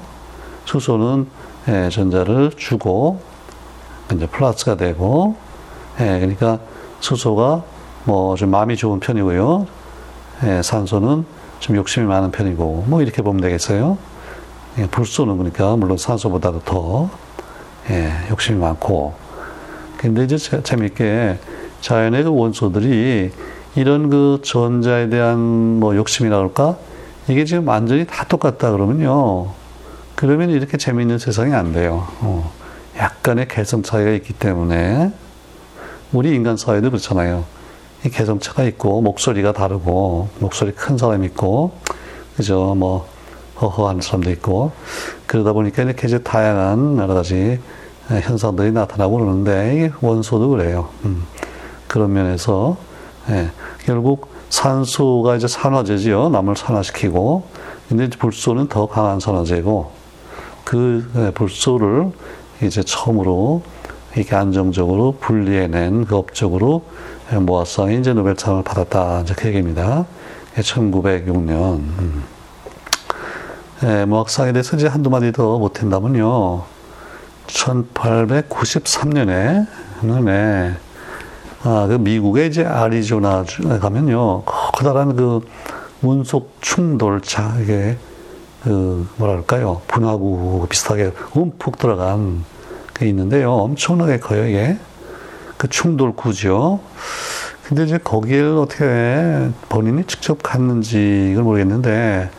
수소는 0.65 1.27
예, 1.69 1.89
전자를 1.91 2.53
주고, 2.57 3.21
이제 4.13 4.27
플러스가 4.27 4.77
되고, 4.77 5.37
예, 6.01 6.19
그러니까 6.19 6.59
수소가 7.01 7.63
뭐 8.05 8.37
좀 8.37 8.51
마음이 8.51 8.77
좋은 8.77 9.01
편이고요. 9.01 9.67
예, 10.45 10.63
산소는 10.63 11.25
좀 11.59 11.77
욕심이 11.77 12.07
많은 12.07 12.31
편이고, 12.31 12.85
뭐 12.87 13.03
이렇게 13.03 13.23
보면 13.23 13.41
되겠어요. 13.41 13.99
예, 14.79 14.87
불소는 14.87 15.37
그러니까 15.39 15.77
물론 15.77 15.97
산소보다도 15.97 16.61
더 16.65 17.11
예, 17.91 18.13
욕심이 18.31 18.59
많고. 18.59 19.15
근데 19.97 20.25
이제 20.25 20.37
재밌게 20.37 21.39
자연의 21.81 22.25
그 22.25 22.31
원소들이 22.35 23.33
이런 23.77 24.11
그 24.11 24.41
전자에 24.45 25.09
대한 25.09 25.39
뭐 25.81 25.97
욕심이라 25.97 26.37
그럴까? 26.37 26.77
이게 27.29 27.45
지금 27.45 27.67
완전히 27.67 28.07
다 28.07 28.25
똑같다 28.25 28.71
그러면요. 28.71 29.49
그러면 30.15 30.51
이렇게 30.51 30.77
재미있는 30.77 31.19
세상이 31.19 31.53
안 31.55 31.73
돼요. 31.73 32.07
어, 32.21 32.53
약간의 32.99 33.49
개성 33.49 33.83
차이가 33.83 34.11
있기 34.13 34.33
때문에 34.35 35.13
우리 36.13 36.35
인간 36.35 36.57
사회도 36.57 36.91
그렇잖아요 36.91 37.45
이 38.05 38.11
개성차가 38.11 38.65
있고 38.65 39.01
목소리가 39.03 39.53
다르고 39.53 40.29
목소리 40.39 40.73
큰 40.73 40.99
사람 40.99 41.25
있고 41.25 41.73
그죠 42.37 42.75
뭐 42.77 43.09
허허한 43.61 44.01
사람도 44.01 44.31
있고 44.33 44.73
그러다 45.27 45.53
보니까 45.53 45.83
이렇게 45.83 46.07
이제 46.07 46.19
다양한 46.19 46.99
여러 46.99 47.15
가지 47.15 47.59
현상들이 48.09 48.73
나타나고 48.73 49.19
그러는데 49.19 49.93
원소도 50.01 50.51
그래요. 50.51 50.89
음. 51.05 51.25
그런 51.89 52.13
면에서 52.13 52.77
예, 53.31 53.51
결국 53.85 54.29
산소가 54.51 55.37
이제 55.37 55.49
산화제지요. 55.49 56.29
남을 56.29 56.57
산화시키고 56.57 57.45
근데 57.89 58.09
불소는 58.09 58.69
더 58.69 58.87
강한 58.87 59.19
산화제고 59.19 59.91
그 60.65 61.11
예, 61.17 61.31
불소를 61.33 62.13
이제 62.63 62.83
처음으로 62.83 63.63
이렇게 64.17 64.35
안정적으로 64.35 65.13
분리해낸 65.21 66.07
그 66.07 66.17
업적으로 66.17 66.83
모아상이 67.31 67.99
이제 67.99 68.15
노벨상을 68.15 68.65
받았다. 68.65 69.21
이제 69.21 69.35
그 69.37 69.49
얘기입니다. 69.49 70.07
1906년. 70.57 71.81
음. 71.81 72.25
예, 73.85 74.07
무학상에 74.07 74.53
대해서 74.53 74.77
이제 74.77 74.87
한두 74.87 75.11
마디 75.11 75.33
더 75.33 75.59
못한다면요. 75.59 76.63
1893년에, 77.47 79.67
네, 80.25 80.75
아, 81.63 81.87
그 81.87 81.93
미국의 81.95 82.49
이제 82.49 82.65
아리조나 82.65 83.45
가면요. 83.81 84.45
커다란 84.45 85.15
그 85.15 85.41
운석 86.01 86.57
충돌차, 86.63 87.55
이게, 87.61 87.99
그, 88.65 89.07
뭐랄까요. 89.17 89.83
분화구 89.89 90.67
비슷하게 90.71 91.13
움푹 91.35 91.79
들어간 91.79 92.45
게 92.97 93.07
있는데요. 93.09 93.53
엄청나게 93.53 94.19
커요, 94.19 94.47
이게. 94.47 94.79
그 95.57 95.69
충돌구죠. 95.69 96.81
근데 97.65 97.85
이제 97.85 97.99
거기를 97.99 98.57
어떻게 98.59 99.49
본인이 99.69 100.05
직접 100.05 100.43
갔는지 100.43 101.31
이걸 101.33 101.45
모르겠는데, 101.45 102.31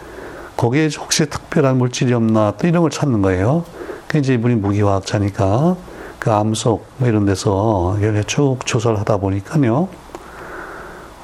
거기에 0.55 0.89
혹시 0.97 1.25
특별한 1.29 1.77
물질이 1.77 2.13
없나 2.13 2.53
또 2.57 2.67
이런 2.67 2.81
걸 2.81 2.91
찾는 2.91 3.21
거예요. 3.21 3.63
그 4.07 4.17
이제 4.17 4.33
이분이 4.33 4.55
무기화학자니까 4.55 5.75
그 6.19 6.31
암석 6.31 6.85
뭐 6.97 7.07
이런 7.07 7.25
데서 7.25 7.97
연애 8.01 8.23
쭉 8.23 8.57
조사를 8.65 8.97
하다 8.99 9.17
보니까요. 9.17 9.87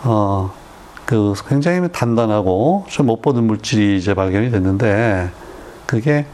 어, 0.04 0.54
그 1.06 1.34
굉장히 1.48 1.88
단단하고 1.92 2.86
좀 2.90 3.08
못 3.08 3.22
보던 3.22 3.46
물질이 3.46 3.98
이제 3.98 4.14
발견이 4.14 4.52
됐는데 4.52 5.30
그게 5.86 6.26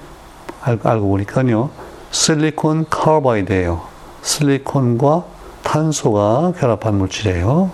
알, 0.62 0.80
알고 0.84 1.08
보니까요. 1.08 1.70
실리콘 2.12 2.88
카바이드예요. 2.90 3.82
실리콘과 4.24 5.26
탄소가 5.64 6.54
결합한 6.58 6.96
물질이에요. 6.96 7.70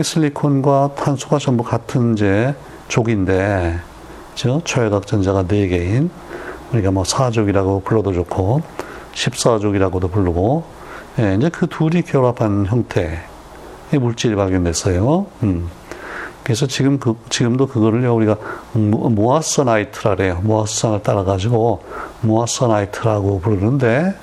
실리콘과 0.00 0.90
탄소가 0.96 1.38
전부 1.38 1.64
같은 1.64 2.12
이제 2.12 2.54
족인데 2.88 3.78
저 4.34 4.60
초회각 4.64 5.06
전자가 5.06 5.44
4개인 5.44 6.10
우리가 6.72 6.90
뭐 6.90 7.04
사족이라고 7.04 7.80
불러도 7.80 8.12
좋고 8.12 8.62
14족이라고도 9.14 10.10
부르고 10.10 10.64
예, 11.18 11.34
이제 11.34 11.48
그 11.50 11.66
둘이 11.66 12.02
결합한 12.02 12.66
형태의 12.66 13.18
물질이 13.92 14.34
발견됐어요. 14.34 15.26
음. 15.42 15.70
그래서 16.44 16.66
지금 16.66 16.98
그, 16.98 17.16
지금도 17.28 17.68
그거를요, 17.68 18.14
우리가 18.14 18.36
모아서나이트라 18.74 20.16
그래요. 20.16 20.40
모아선을 20.42 21.02
따라가지고 21.02 21.82
모아서나이트라고 22.22 23.40
부르는데, 23.40 24.14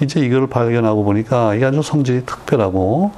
이제 0.00 0.20
이걸 0.20 0.46
발견하고 0.46 1.04
보니까 1.04 1.54
이게 1.54 1.64
아주 1.64 1.82
성질이 1.82 2.26
특별하고, 2.26 3.12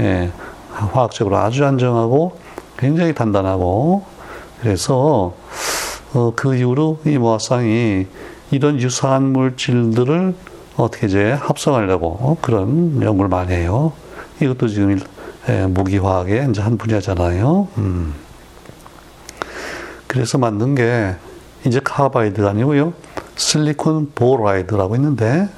예, 0.00 0.30
화학적으로 0.70 1.38
아주 1.38 1.64
안정하고, 1.64 2.38
굉장히 2.78 3.14
단단하고, 3.14 4.04
그래서 4.60 5.34
어, 6.14 6.32
그 6.36 6.54
이후로 6.54 7.00
이 7.06 7.18
모아상이 7.18 8.06
이런 8.50 8.78
유사한 8.80 9.32
물질들을 9.32 10.34
어떻게 10.76 11.06
이제 11.06 11.32
합성하려고 11.32 12.06
어, 12.20 12.36
그런 12.40 13.02
연구를 13.02 13.28
많이 13.28 13.52
해요. 13.52 13.92
이것도 14.40 14.68
지금 14.68 15.00
예, 15.48 15.66
무기화학의 15.66 16.48
이제 16.50 16.60
한 16.60 16.78
분야잖아요. 16.78 17.68
음. 17.78 18.14
그래서 20.06 20.38
만든 20.38 20.74
게 20.74 21.14
이제 21.64 21.80
카바이드가 21.82 22.50
아니고요. 22.50 22.92
실리콘 23.36 24.12
보라이드라고 24.14 24.94
있는데 24.96 25.48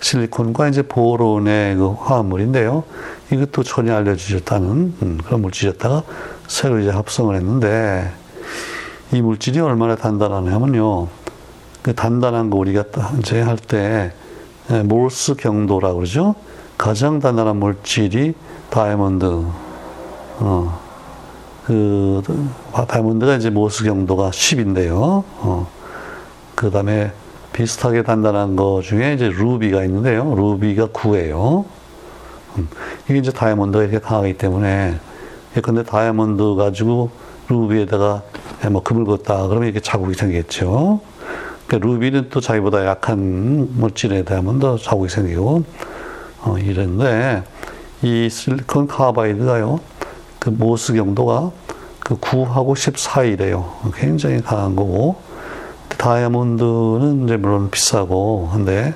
실리콘과 0.00 0.68
이제 0.68 0.82
보론의 0.82 1.76
그 1.76 1.92
화합물인데요. 1.92 2.84
이것도 3.30 3.62
전혀 3.62 3.94
알려주셨다는 3.94 4.68
음, 5.02 5.18
그런 5.24 5.42
물질이었다가 5.42 6.02
새로 6.48 6.80
이제 6.80 6.90
합성을 6.90 7.34
했는데 7.36 8.10
이 9.12 9.20
물질이 9.20 9.60
얼마나 9.60 9.94
단단하냐면요. 9.96 11.08
그 11.82 11.94
단단한 11.94 12.50
거 12.50 12.56
우리가 12.58 12.84
이제 13.18 13.40
할 13.40 13.56
때 13.56 14.12
몰스 14.84 15.34
경도라고 15.34 15.96
그러죠. 15.96 16.34
가장 16.78 17.20
단단한 17.20 17.56
물질이 17.58 18.34
다이아몬드. 18.70 19.24
어. 20.38 20.80
그 21.64 22.22
다이아몬드가 22.88 23.36
이제 23.36 23.50
몰스 23.50 23.84
경도가 23.84 24.30
10인데요. 24.30 25.24
어. 25.38 25.68
그 26.54 26.70
다음에 26.70 27.12
비슷하게 27.52 28.02
단단한 28.02 28.56
거 28.56 28.80
중에 28.82 29.14
이제 29.14 29.28
루비가 29.28 29.84
있는데요. 29.84 30.34
루비가 30.34 30.88
9예요. 30.88 31.64
음. 32.58 32.68
이게 33.08 33.18
이제 33.18 33.30
다이아몬드가 33.30 33.84
이렇게 33.84 33.98
강하기 33.98 34.34
때문에 34.38 34.98
예컨대 35.56 35.84
다이아몬드 35.84 36.54
가지고 36.56 37.10
루비에다가 37.48 38.22
뭐 38.70 38.82
금을 38.82 39.04
긋다 39.04 39.48
그러면 39.48 39.64
이렇게 39.64 39.80
자국이 39.80 40.14
생기겠죠. 40.14 41.00
그러니까 41.66 41.88
루비는 41.88 42.28
또 42.30 42.40
자기보다 42.40 42.86
약한 42.86 43.68
물질에 43.72 44.24
더 44.24 44.76
자국이 44.76 45.08
생기고 45.08 45.64
어, 46.42 46.56
이런데 46.58 47.42
이 48.02 48.28
실리콘 48.30 48.86
카바이드가요, 48.86 49.80
그 50.38 50.48
모스 50.50 50.94
경도가 50.94 51.50
그 52.00 52.16
9하고 52.16 52.74
10 52.74 52.95
사이래요. 52.95 53.92
굉장히 53.94 54.40
강한 54.42 54.74
거고, 54.74 55.16
다이아몬드는 55.98 57.24
이제 57.24 57.36
물론 57.36 57.70
비싸고, 57.70 58.48
한데, 58.52 58.94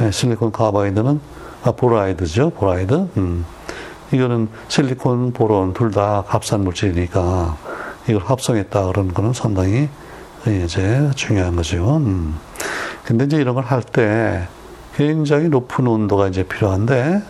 예, 0.00 0.10
실리콘 0.10 0.52
카바이드는, 0.52 1.20
아, 1.64 1.72
보라이드죠, 1.72 2.50
보라이드. 2.50 3.08
음. 3.16 3.44
이거는 4.12 4.48
실리콘, 4.68 5.32
보론, 5.32 5.72
둘 5.74 5.90
다 5.90 6.22
값싼 6.28 6.62
물질이니까, 6.62 7.56
이걸 8.08 8.22
합성했다, 8.22 8.86
그런 8.86 9.12
거는 9.12 9.32
상당히 9.32 9.88
이제 10.46 11.10
중요한 11.16 11.56
거죠. 11.56 11.96
음. 11.96 12.36
근데 13.04 13.24
이제 13.24 13.36
이런 13.38 13.56
걸 13.56 13.64
할 13.64 13.82
때 13.82 14.46
굉장히 14.96 15.48
높은 15.48 15.88
온도가 15.88 16.28
이제 16.28 16.44
필요한데, 16.44 17.22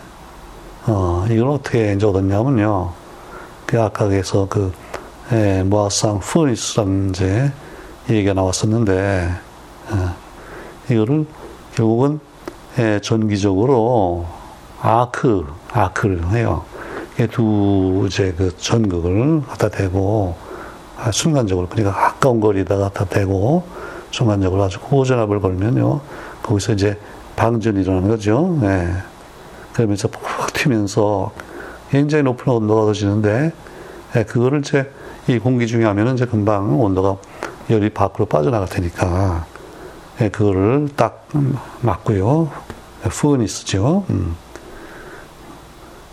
어, 0.88 1.27
이걸 1.29 1.49
어떻게 1.49 1.94
이제 1.94 2.07
얻었냐면요. 2.07 2.92
그 3.66 3.83
아까 3.83 4.07
그래서 4.07 4.46
그, 4.49 4.72
예, 5.33 5.64
모아상 5.64 6.20
푸니스라는 6.20 7.11
이제 7.11 7.51
얘기가 8.09 8.35
나왔었는데, 8.35 9.31
어, 9.90 10.14
이거를 10.88 11.27
결국은 11.75 12.20
예, 12.79 13.01
전기적으로 13.03 14.27
아크, 14.81 15.44
아크를 15.72 16.31
해요. 16.31 16.62
두 17.33 18.05
이제 18.07 18.33
그 18.37 18.57
전극을 18.57 19.42
갖다 19.49 19.68
대고, 19.68 20.37
아, 20.99 21.11
순간적으로, 21.11 21.66
그러니까 21.66 21.99
가까운 21.99 22.38
거리다 22.38 22.77
갖다 22.77 23.05
대고, 23.07 23.64
순간적으로 24.12 24.62
아주 24.62 24.79
고전압을 24.79 25.40
걸면요. 25.40 26.01
거기서 26.42 26.75
이제 26.75 26.96
방전이 27.35 27.81
일어나는 27.83 28.09
거죠. 28.09 28.57
네. 28.61 28.92
그러면서 29.72 30.09
푹 30.09 30.22
튀면서 30.56 31.32
굉장히 31.90 32.24
높은 32.24 32.52
온도가 32.52 32.82
얻어지는데, 32.82 33.52
네, 34.12 34.24
그거를 34.24 34.60
이제 34.60 34.90
이 35.28 35.38
공기 35.38 35.66
중에 35.66 35.84
하면은 35.84 36.14
이제 36.14 36.26
금방 36.26 36.80
온도가 36.80 37.16
열이 37.70 37.90
밖으로 37.90 38.26
빠져나갈 38.26 38.68
테니까, 38.68 39.46
네, 40.18 40.28
그거를 40.28 40.88
딱 40.96 41.28
막고요. 41.80 42.50
푸니스죠. 43.08 44.04
음. 44.10 44.34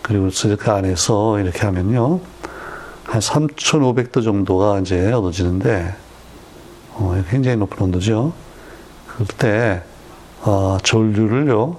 그리고 0.02 0.28
그 0.58 0.70
안에서 0.70 1.40
이렇게 1.40 1.60
하면요. 1.60 2.20
한 3.04 3.20
3,500도 3.20 4.22
정도가 4.22 4.80
이제 4.80 5.10
얻어지는데, 5.12 5.94
어, 6.94 7.22
굉장히 7.30 7.56
높은 7.56 7.82
온도죠. 7.84 8.32
그때 9.16 9.82
어, 10.42 10.78
전류를요 10.82 11.76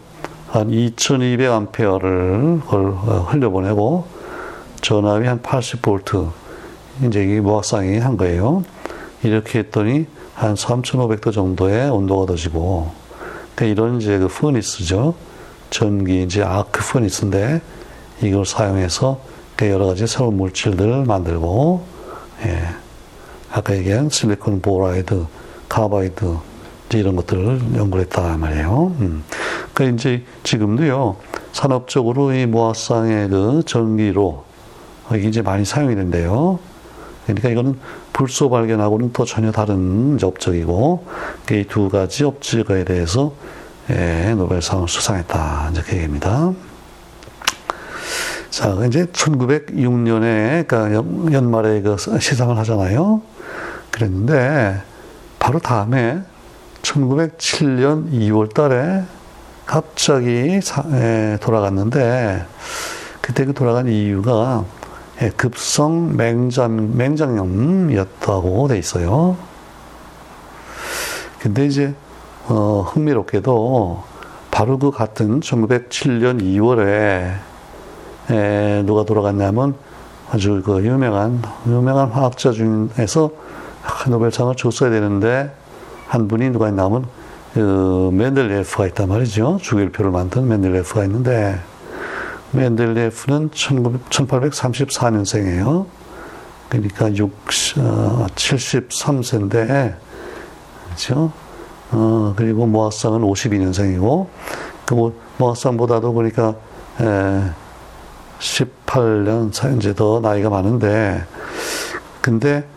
한 0.55 0.69
2,200암페어를 0.69 2.61
어, 2.65 3.27
흘려보내고 3.29 4.05
전압이 4.79 5.27
한 5.27 5.41
80볼트 5.41 6.31
이제 7.03 7.23
이 7.25 7.41
무아상이 7.41 7.97
한 7.97 8.15
거예요. 8.15 8.63
이렇게 9.21 9.59
했더니 9.59 10.05
한 10.33 10.53
3,500도 10.53 11.33
정도의 11.33 11.89
온도가 11.89 12.21
얻어지고 12.21 12.89
그러니까 13.53 13.65
이런 13.65 13.99
이제 13.99 14.17
그 14.17 14.29
furnace죠. 14.29 15.15
전기 15.71 16.23
이제 16.23 16.41
arc 16.41 16.93
furnace인데 16.93 17.61
이걸 18.23 18.45
사용해서 18.45 19.19
여러 19.61 19.87
가지 19.87 20.07
새로운 20.07 20.37
물질들을 20.37 21.03
만들고 21.03 21.83
예. 22.45 22.61
아까 23.51 23.75
얘기한 23.75 24.09
실리콘 24.09 24.61
boride, 24.61 25.25
카바이드 25.67 26.37
이런 26.93 27.17
것들을 27.17 27.75
연구했다 27.75 28.37
말이에요. 28.37 28.95
음. 29.01 29.23
그러니까 29.75 29.95
이제 29.95 30.23
지금도요 30.43 31.17
산업적으로 31.51 32.33
이 32.33 32.45
모아상의 32.47 33.29
그 33.29 33.61
전기로 33.65 34.43
이제 35.23 35.41
많이 35.41 35.63
사용이 35.63 35.95
된대요. 35.95 36.57
그러니까 37.25 37.49
이거는 37.49 37.79
불소 38.13 38.49
발견하고는 38.49 39.11
또 39.13 39.25
전혀 39.25 39.51
다른 39.51 40.17
업적이고 40.21 41.05
이 41.51 41.65
두 41.69 41.89
가지 41.89 42.23
업적에 42.23 42.85
대해서 42.85 43.33
예, 43.89 44.33
노벨상을 44.35 44.87
수상했다 44.87 45.69
이제 45.71 45.81
그 45.85 45.95
얘기입니다. 45.95 46.53
자, 48.49 48.73
이제 48.87 49.05
1906년에 49.05 50.67
그러니까 50.67 50.93
연말에 51.33 51.81
그 51.81 51.97
시상을 51.97 52.57
하잖아요. 52.57 53.21
그랬는데 53.91 54.81
바로 55.39 55.59
다음에 55.59 56.21
1907년 56.81 58.11
2월 58.11 58.53
달에 58.53 59.03
갑자기 59.65 60.59
돌아갔는데 61.41 62.45
그때 63.21 63.45
그 63.45 63.53
돌아간 63.53 63.87
이유가 63.87 64.63
급성 65.35 66.15
맹장, 66.15 66.95
맹장염이었다고 66.97 68.67
돼 68.67 68.77
있어요. 68.77 69.37
근데 71.39 71.65
이제, 71.65 71.93
어, 72.47 72.85
흥미롭게도 72.87 74.03
바로 74.51 74.77
그 74.77 74.91
같은 74.91 75.39
1907년 75.39 76.41
2월에 76.41 77.35
에, 78.31 78.83
누가 78.85 79.03
돌아갔냐면 79.03 79.75
아주 80.31 80.61
그 80.65 80.83
유명한, 80.83 81.41
유명한 81.67 82.09
화학자 82.09 82.51
중에서 82.51 83.29
노벨상을 84.09 84.55
줬어야 84.55 84.89
되는데 84.89 85.51
한 86.07 86.27
분이 86.27 86.49
누가 86.49 86.69
있냐면 86.69 87.05
그 87.55 88.11
맨델레프가 88.11 88.85
있단 88.87 89.07
말이죠. 89.07 89.59
주기표를 89.61 90.11
만든 90.11 90.49
맨델레프가 90.49 91.05
있는데 91.05 91.57
맨델레프는 92.51 93.51
1834년생이에요. 93.51 95.85
그러니까 96.67 97.15
6, 97.15 97.31
어, 97.77 98.25
73세인데 98.35 99.95
그렇죠? 100.85 101.31
어, 101.91 102.33
그리고 102.35 102.65
모학상은 102.65 103.21
52년생이고 103.21 104.27
그 104.85 105.17
모학상보다도 105.37 106.13
그러니까 106.13 106.55
에, 106.99 107.41
18년 108.37 109.77
이제 109.77 109.95
더 109.95 110.19
나이가 110.19 110.49
많은데 110.49 111.23
근데 112.19 112.67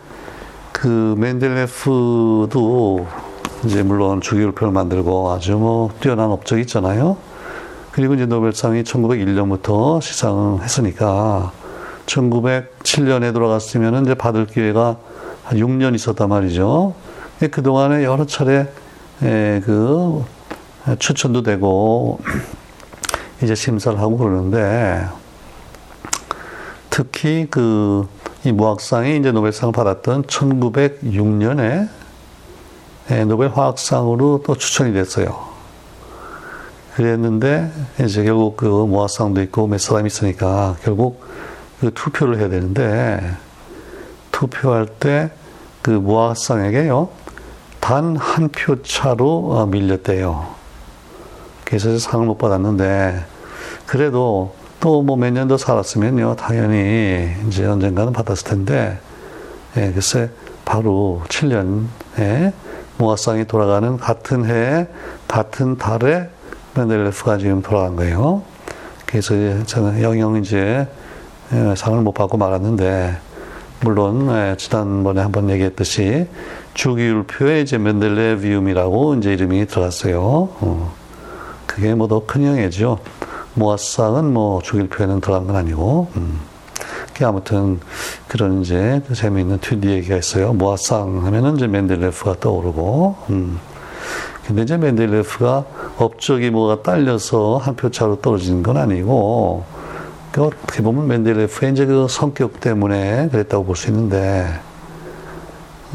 그 0.71 1.15
맨델레프도 1.17 3.27
이제 3.65 3.83
물론 3.83 4.21
주기율표를 4.21 4.71
만들고 4.71 5.31
아주 5.31 5.57
뭐 5.57 5.89
뛰어난 5.99 6.31
업적이 6.31 6.61
있잖아요. 6.61 7.17
그리고 7.91 8.13
이제 8.13 8.25
노벨상이 8.25 8.83
1901년부터 8.83 10.01
시상했으니까 10.01 11.51
1907년에 12.05 13.33
돌아갔으면 13.33 14.03
이제 14.05 14.15
받을 14.15 14.45
기회가 14.45 14.97
한 15.43 15.57
6년 15.57 15.95
있었단 15.95 16.29
말이죠. 16.29 16.93
그 17.51 17.63
동안에 17.63 18.03
여러 18.03 18.25
차례 18.25 18.67
예, 19.23 19.61
그 19.65 20.23
추천도 20.97 21.43
되고 21.43 22.19
이제 23.43 23.55
심사를 23.55 23.99
하고 23.99 24.17
그러는데 24.17 25.05
특히 26.89 27.47
그 27.49 28.07
이 28.45 28.53
무학상이 28.53 29.17
이제 29.17 29.33
노벨상을 29.33 29.73
받았던 29.73 30.23
1906년에 30.23 31.59
예, 31.59 31.89
노벨 33.27 33.49
화학상으로 33.49 34.43
또 34.45 34.55
추천이 34.55 34.93
됐어요. 34.93 35.49
그랬는데 36.95 37.71
이제 38.03 38.23
결국 38.23 38.57
그 38.57 38.65
모학상도 38.65 39.41
있고 39.43 39.67
몇 39.67 39.79
사람이 39.79 40.07
있으니까 40.07 40.75
결국 40.83 41.23
그 41.79 41.91
투표를 41.93 42.37
해야 42.39 42.49
되는데 42.49 43.19
투표할 44.31 44.87
때 44.99 45.31
그 45.81 45.91
모학상에게요 45.91 47.07
단 47.79 48.17
한 48.17 48.49
표 48.49 48.83
차로 48.83 49.51
어, 49.53 49.65
밀렸대요. 49.65 50.45
그래서 51.63 51.97
상을 51.97 52.25
못 52.25 52.37
받았는데 52.37 53.23
그래도 53.85 54.53
또 54.81 55.01
뭐 55.01 55.15
몇 55.17 55.31
년 55.33 55.47
더 55.47 55.57
살았으면요, 55.57 56.35
당연히 56.35 57.31
이제 57.47 57.65
언젠가는 57.65 58.13
받았을 58.13 58.47
텐데, 58.47 58.99
예, 59.77 59.91
글쎄, 59.91 60.29
바로 60.63 61.21
7년에 61.27 62.53
모아상이 63.03 63.45
돌아가는 63.45 63.97
같은 63.97 64.45
해에, 64.45 64.87
같은 65.27 65.77
달에 65.77 66.29
맨델레프가 66.75 67.37
지금 67.37 67.61
돌아간 67.61 67.95
거예요. 67.95 68.43
그래서 69.05 69.33
저는 69.65 70.01
영영 70.03 70.35
이제 70.37 70.87
예, 71.51 71.73
상을 71.75 71.99
못 72.01 72.11
받고 72.11 72.37
말았는데, 72.37 73.17
물론, 73.81 74.29
예, 74.29 74.55
지난번에 74.57 75.21
한번 75.21 75.49
얘기했듯이 75.49 76.27
주기율표에 76.75 77.61
이제 77.61 77.77
맨델레비움이라고 77.79 79.15
이제 79.15 79.33
이름이 79.33 79.65
들어갔어요. 79.65 80.19
어. 80.21 80.93
그게 81.65 81.95
뭐 81.95 82.07
더 82.07 82.19
큰 82.27 82.43
영예죠. 82.45 82.99
모아상은 83.55 84.31
뭐 84.31 84.61
주길표에는 84.61 85.21
들어간 85.21 85.47
건 85.47 85.55
아니고, 85.55 86.09
음. 86.17 86.39
아무튼 87.25 87.79
그런 88.27 88.61
이제 88.61 89.01
재미있는 89.13 89.59
튜디 89.59 89.89
얘기가 89.89 90.15
있어요. 90.17 90.53
모아상 90.53 91.25
하면은 91.25 91.55
이제 91.55 91.67
맨델레프가 91.67 92.35
떠오르고, 92.39 93.15
음. 93.29 93.59
근데 94.45 94.63
이제 94.63 94.77
맨델레프가 94.77 95.65
업적이 95.97 96.49
뭐가 96.49 96.81
딸려서 96.81 97.57
한 97.57 97.75
표 97.75 97.89
차로 97.91 98.21
떨어지는 98.21 98.63
건 98.63 98.77
아니고, 98.77 99.63
그 100.31 100.43
어떻게 100.43 100.81
보면 100.83 101.07
맨델레프의 101.07 101.71
이제 101.71 101.85
그 101.85 102.07
성격 102.09 102.59
때문에 102.59 103.29
그랬다고 103.31 103.65
볼 103.65 103.75
수 103.75 103.89
있는데 103.89 104.47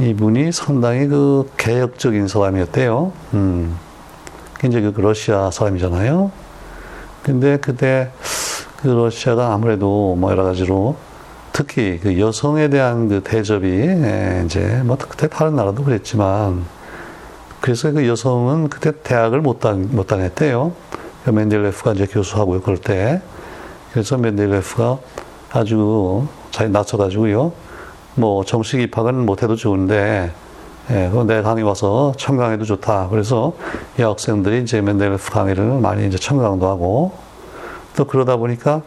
이분이 0.01 0.51
상당히 0.53 1.07
그 1.07 1.49
개혁적인 1.57 2.27
사람이었대요. 2.29 3.13
음. 3.35 3.79
이제 4.65 4.81
그 4.81 5.01
러시아 5.01 5.51
사람이잖아요. 5.51 6.33
근데 7.23 7.59
그때 7.59 8.11
그 8.83 8.89
러시아가 8.89 9.53
아무래도 9.53 10.17
뭐 10.19 10.31
여러 10.31 10.43
가지로 10.43 10.97
특히 11.55 12.01
그 12.03 12.19
여성에 12.19 12.69
대한 12.69 13.09
그 13.09 13.23
대접이 13.23 13.69
예, 13.69 14.43
이제 14.45 14.83
뭐 14.85 14.99
그때 14.99 15.29
다른 15.29 15.55
나라도 15.55 15.85
그랬지만 15.85 16.65
그래서 17.61 17.93
그 17.93 18.09
여성은 18.09 18.69
그때 18.69 18.91
대학을 18.91 19.41
못, 19.41 19.61
다, 19.61 19.73
못 19.73 20.09
다녔대요. 20.09 20.73
맨델레프가 21.25 21.93
이제 21.93 22.07
교수하고요, 22.07 22.61
그럴 22.61 22.77
때. 22.77 23.23
그래서 23.93 24.19
맨델레프가 24.19 24.99
아주 25.53 26.27
잘 26.51 26.73
낮춰가지고요. 26.73 27.53
뭐 28.17 28.45
정식 28.45 28.81
입학은 28.81 29.25
못해도 29.25 29.55
좋은데, 29.55 30.33
예, 30.91 31.11
내 31.27 31.41
강의 31.41 31.63
와서 31.63 32.13
청강해도 32.19 32.65
좋다. 32.65 33.09
그래서 33.11 33.55
여학생들이 34.01 34.63
이제 34.65 34.81
맨델레프 34.83 35.31
강의를 35.31 35.79
많이 35.79 36.07
이제 36.09 36.19
청강도 36.19 36.67
하고, 36.67 37.13
또 37.97 38.07
그러다 38.07 38.37
보니까 38.39 38.83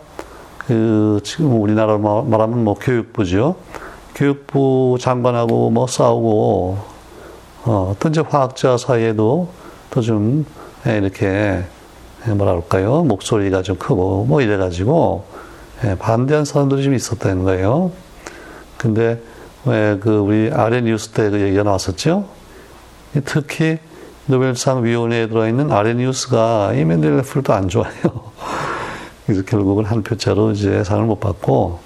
그 0.67 1.21
지금 1.23 1.61
우리나라 1.61 1.97
말하면 1.97 2.63
뭐 2.63 2.73
교육부죠. 2.75 3.55
교육부 4.15 4.97
장관하고 4.99 5.69
뭐 5.69 5.87
싸우고 5.87 6.77
어, 7.65 7.95
또 7.99 8.09
이제 8.09 8.21
화학자 8.21 8.77
사이에도 8.77 9.49
또좀 9.91 10.45
예, 10.87 10.97
이렇게 10.97 11.63
예, 12.27 12.31
뭐라 12.31 12.53
그럴까요? 12.53 13.03
목소리가 13.03 13.61
좀 13.61 13.77
크고 13.77 14.25
뭐 14.25 14.41
이래가지고 14.41 15.25
예, 15.85 15.95
반대한 15.95 16.43
사람들이 16.43 16.83
좀 16.83 16.93
있었다는 16.93 17.43
거예요. 17.43 17.91
근데 18.77 19.21
왜 19.65 19.97
그 20.01 20.17
우리 20.17 20.49
아래 20.53 20.81
뉴스 20.81 21.09
때 21.09 21.29
그 21.29 21.39
얘기가 21.41 21.63
나왔었죠? 21.63 22.25
특히 23.25 23.77
노벨상 24.25 24.83
위원회에 24.83 25.27
들어있는 25.27 25.71
아래 25.71 25.93
뉴스가 25.93 26.73
이 26.73 26.83
맨델레프를 26.83 27.51
안 27.51 27.69
좋아해요. 27.69 28.01
그래서 29.27 29.43
결국은 29.43 29.83
한 29.83 30.03
표차로 30.03 30.51
이제 30.51 30.85
상을 30.85 31.03
못 31.05 31.19
받고 31.19 31.79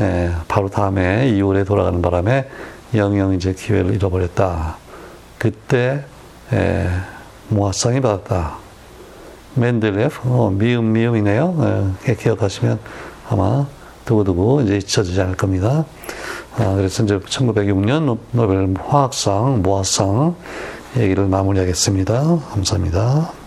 예, 0.00 0.30
바로 0.46 0.68
다음에 0.68 1.32
2월에 1.32 1.66
돌아가는 1.66 2.00
바람에 2.02 2.46
영영 2.94 3.32
이제 3.32 3.54
기회를 3.54 3.94
잃어버렸다. 3.94 4.76
그때 5.38 6.04
에, 6.52 6.88
모아상이 7.48 8.00
받았다. 8.00 8.58
맨델레프, 9.54 10.20
어, 10.24 10.50
미음, 10.50 10.92
미음이네요. 10.92 11.96
에, 12.06 12.14
기억하시면 12.14 12.78
아마 13.30 13.66
두고두고 14.04 14.60
이제 14.62 14.76
잊혀지지 14.76 15.20
않을 15.22 15.36
겁니다. 15.36 15.86
아, 16.58 16.74
그래서 16.74 17.02
이제 17.02 17.18
1906년 17.18 18.18
노벨 18.32 18.74
화학상, 18.78 19.62
모아상 19.62 20.36
얘기를 20.96 21.26
마무리하겠습니다. 21.26 22.40
감사합니다. 22.52 23.37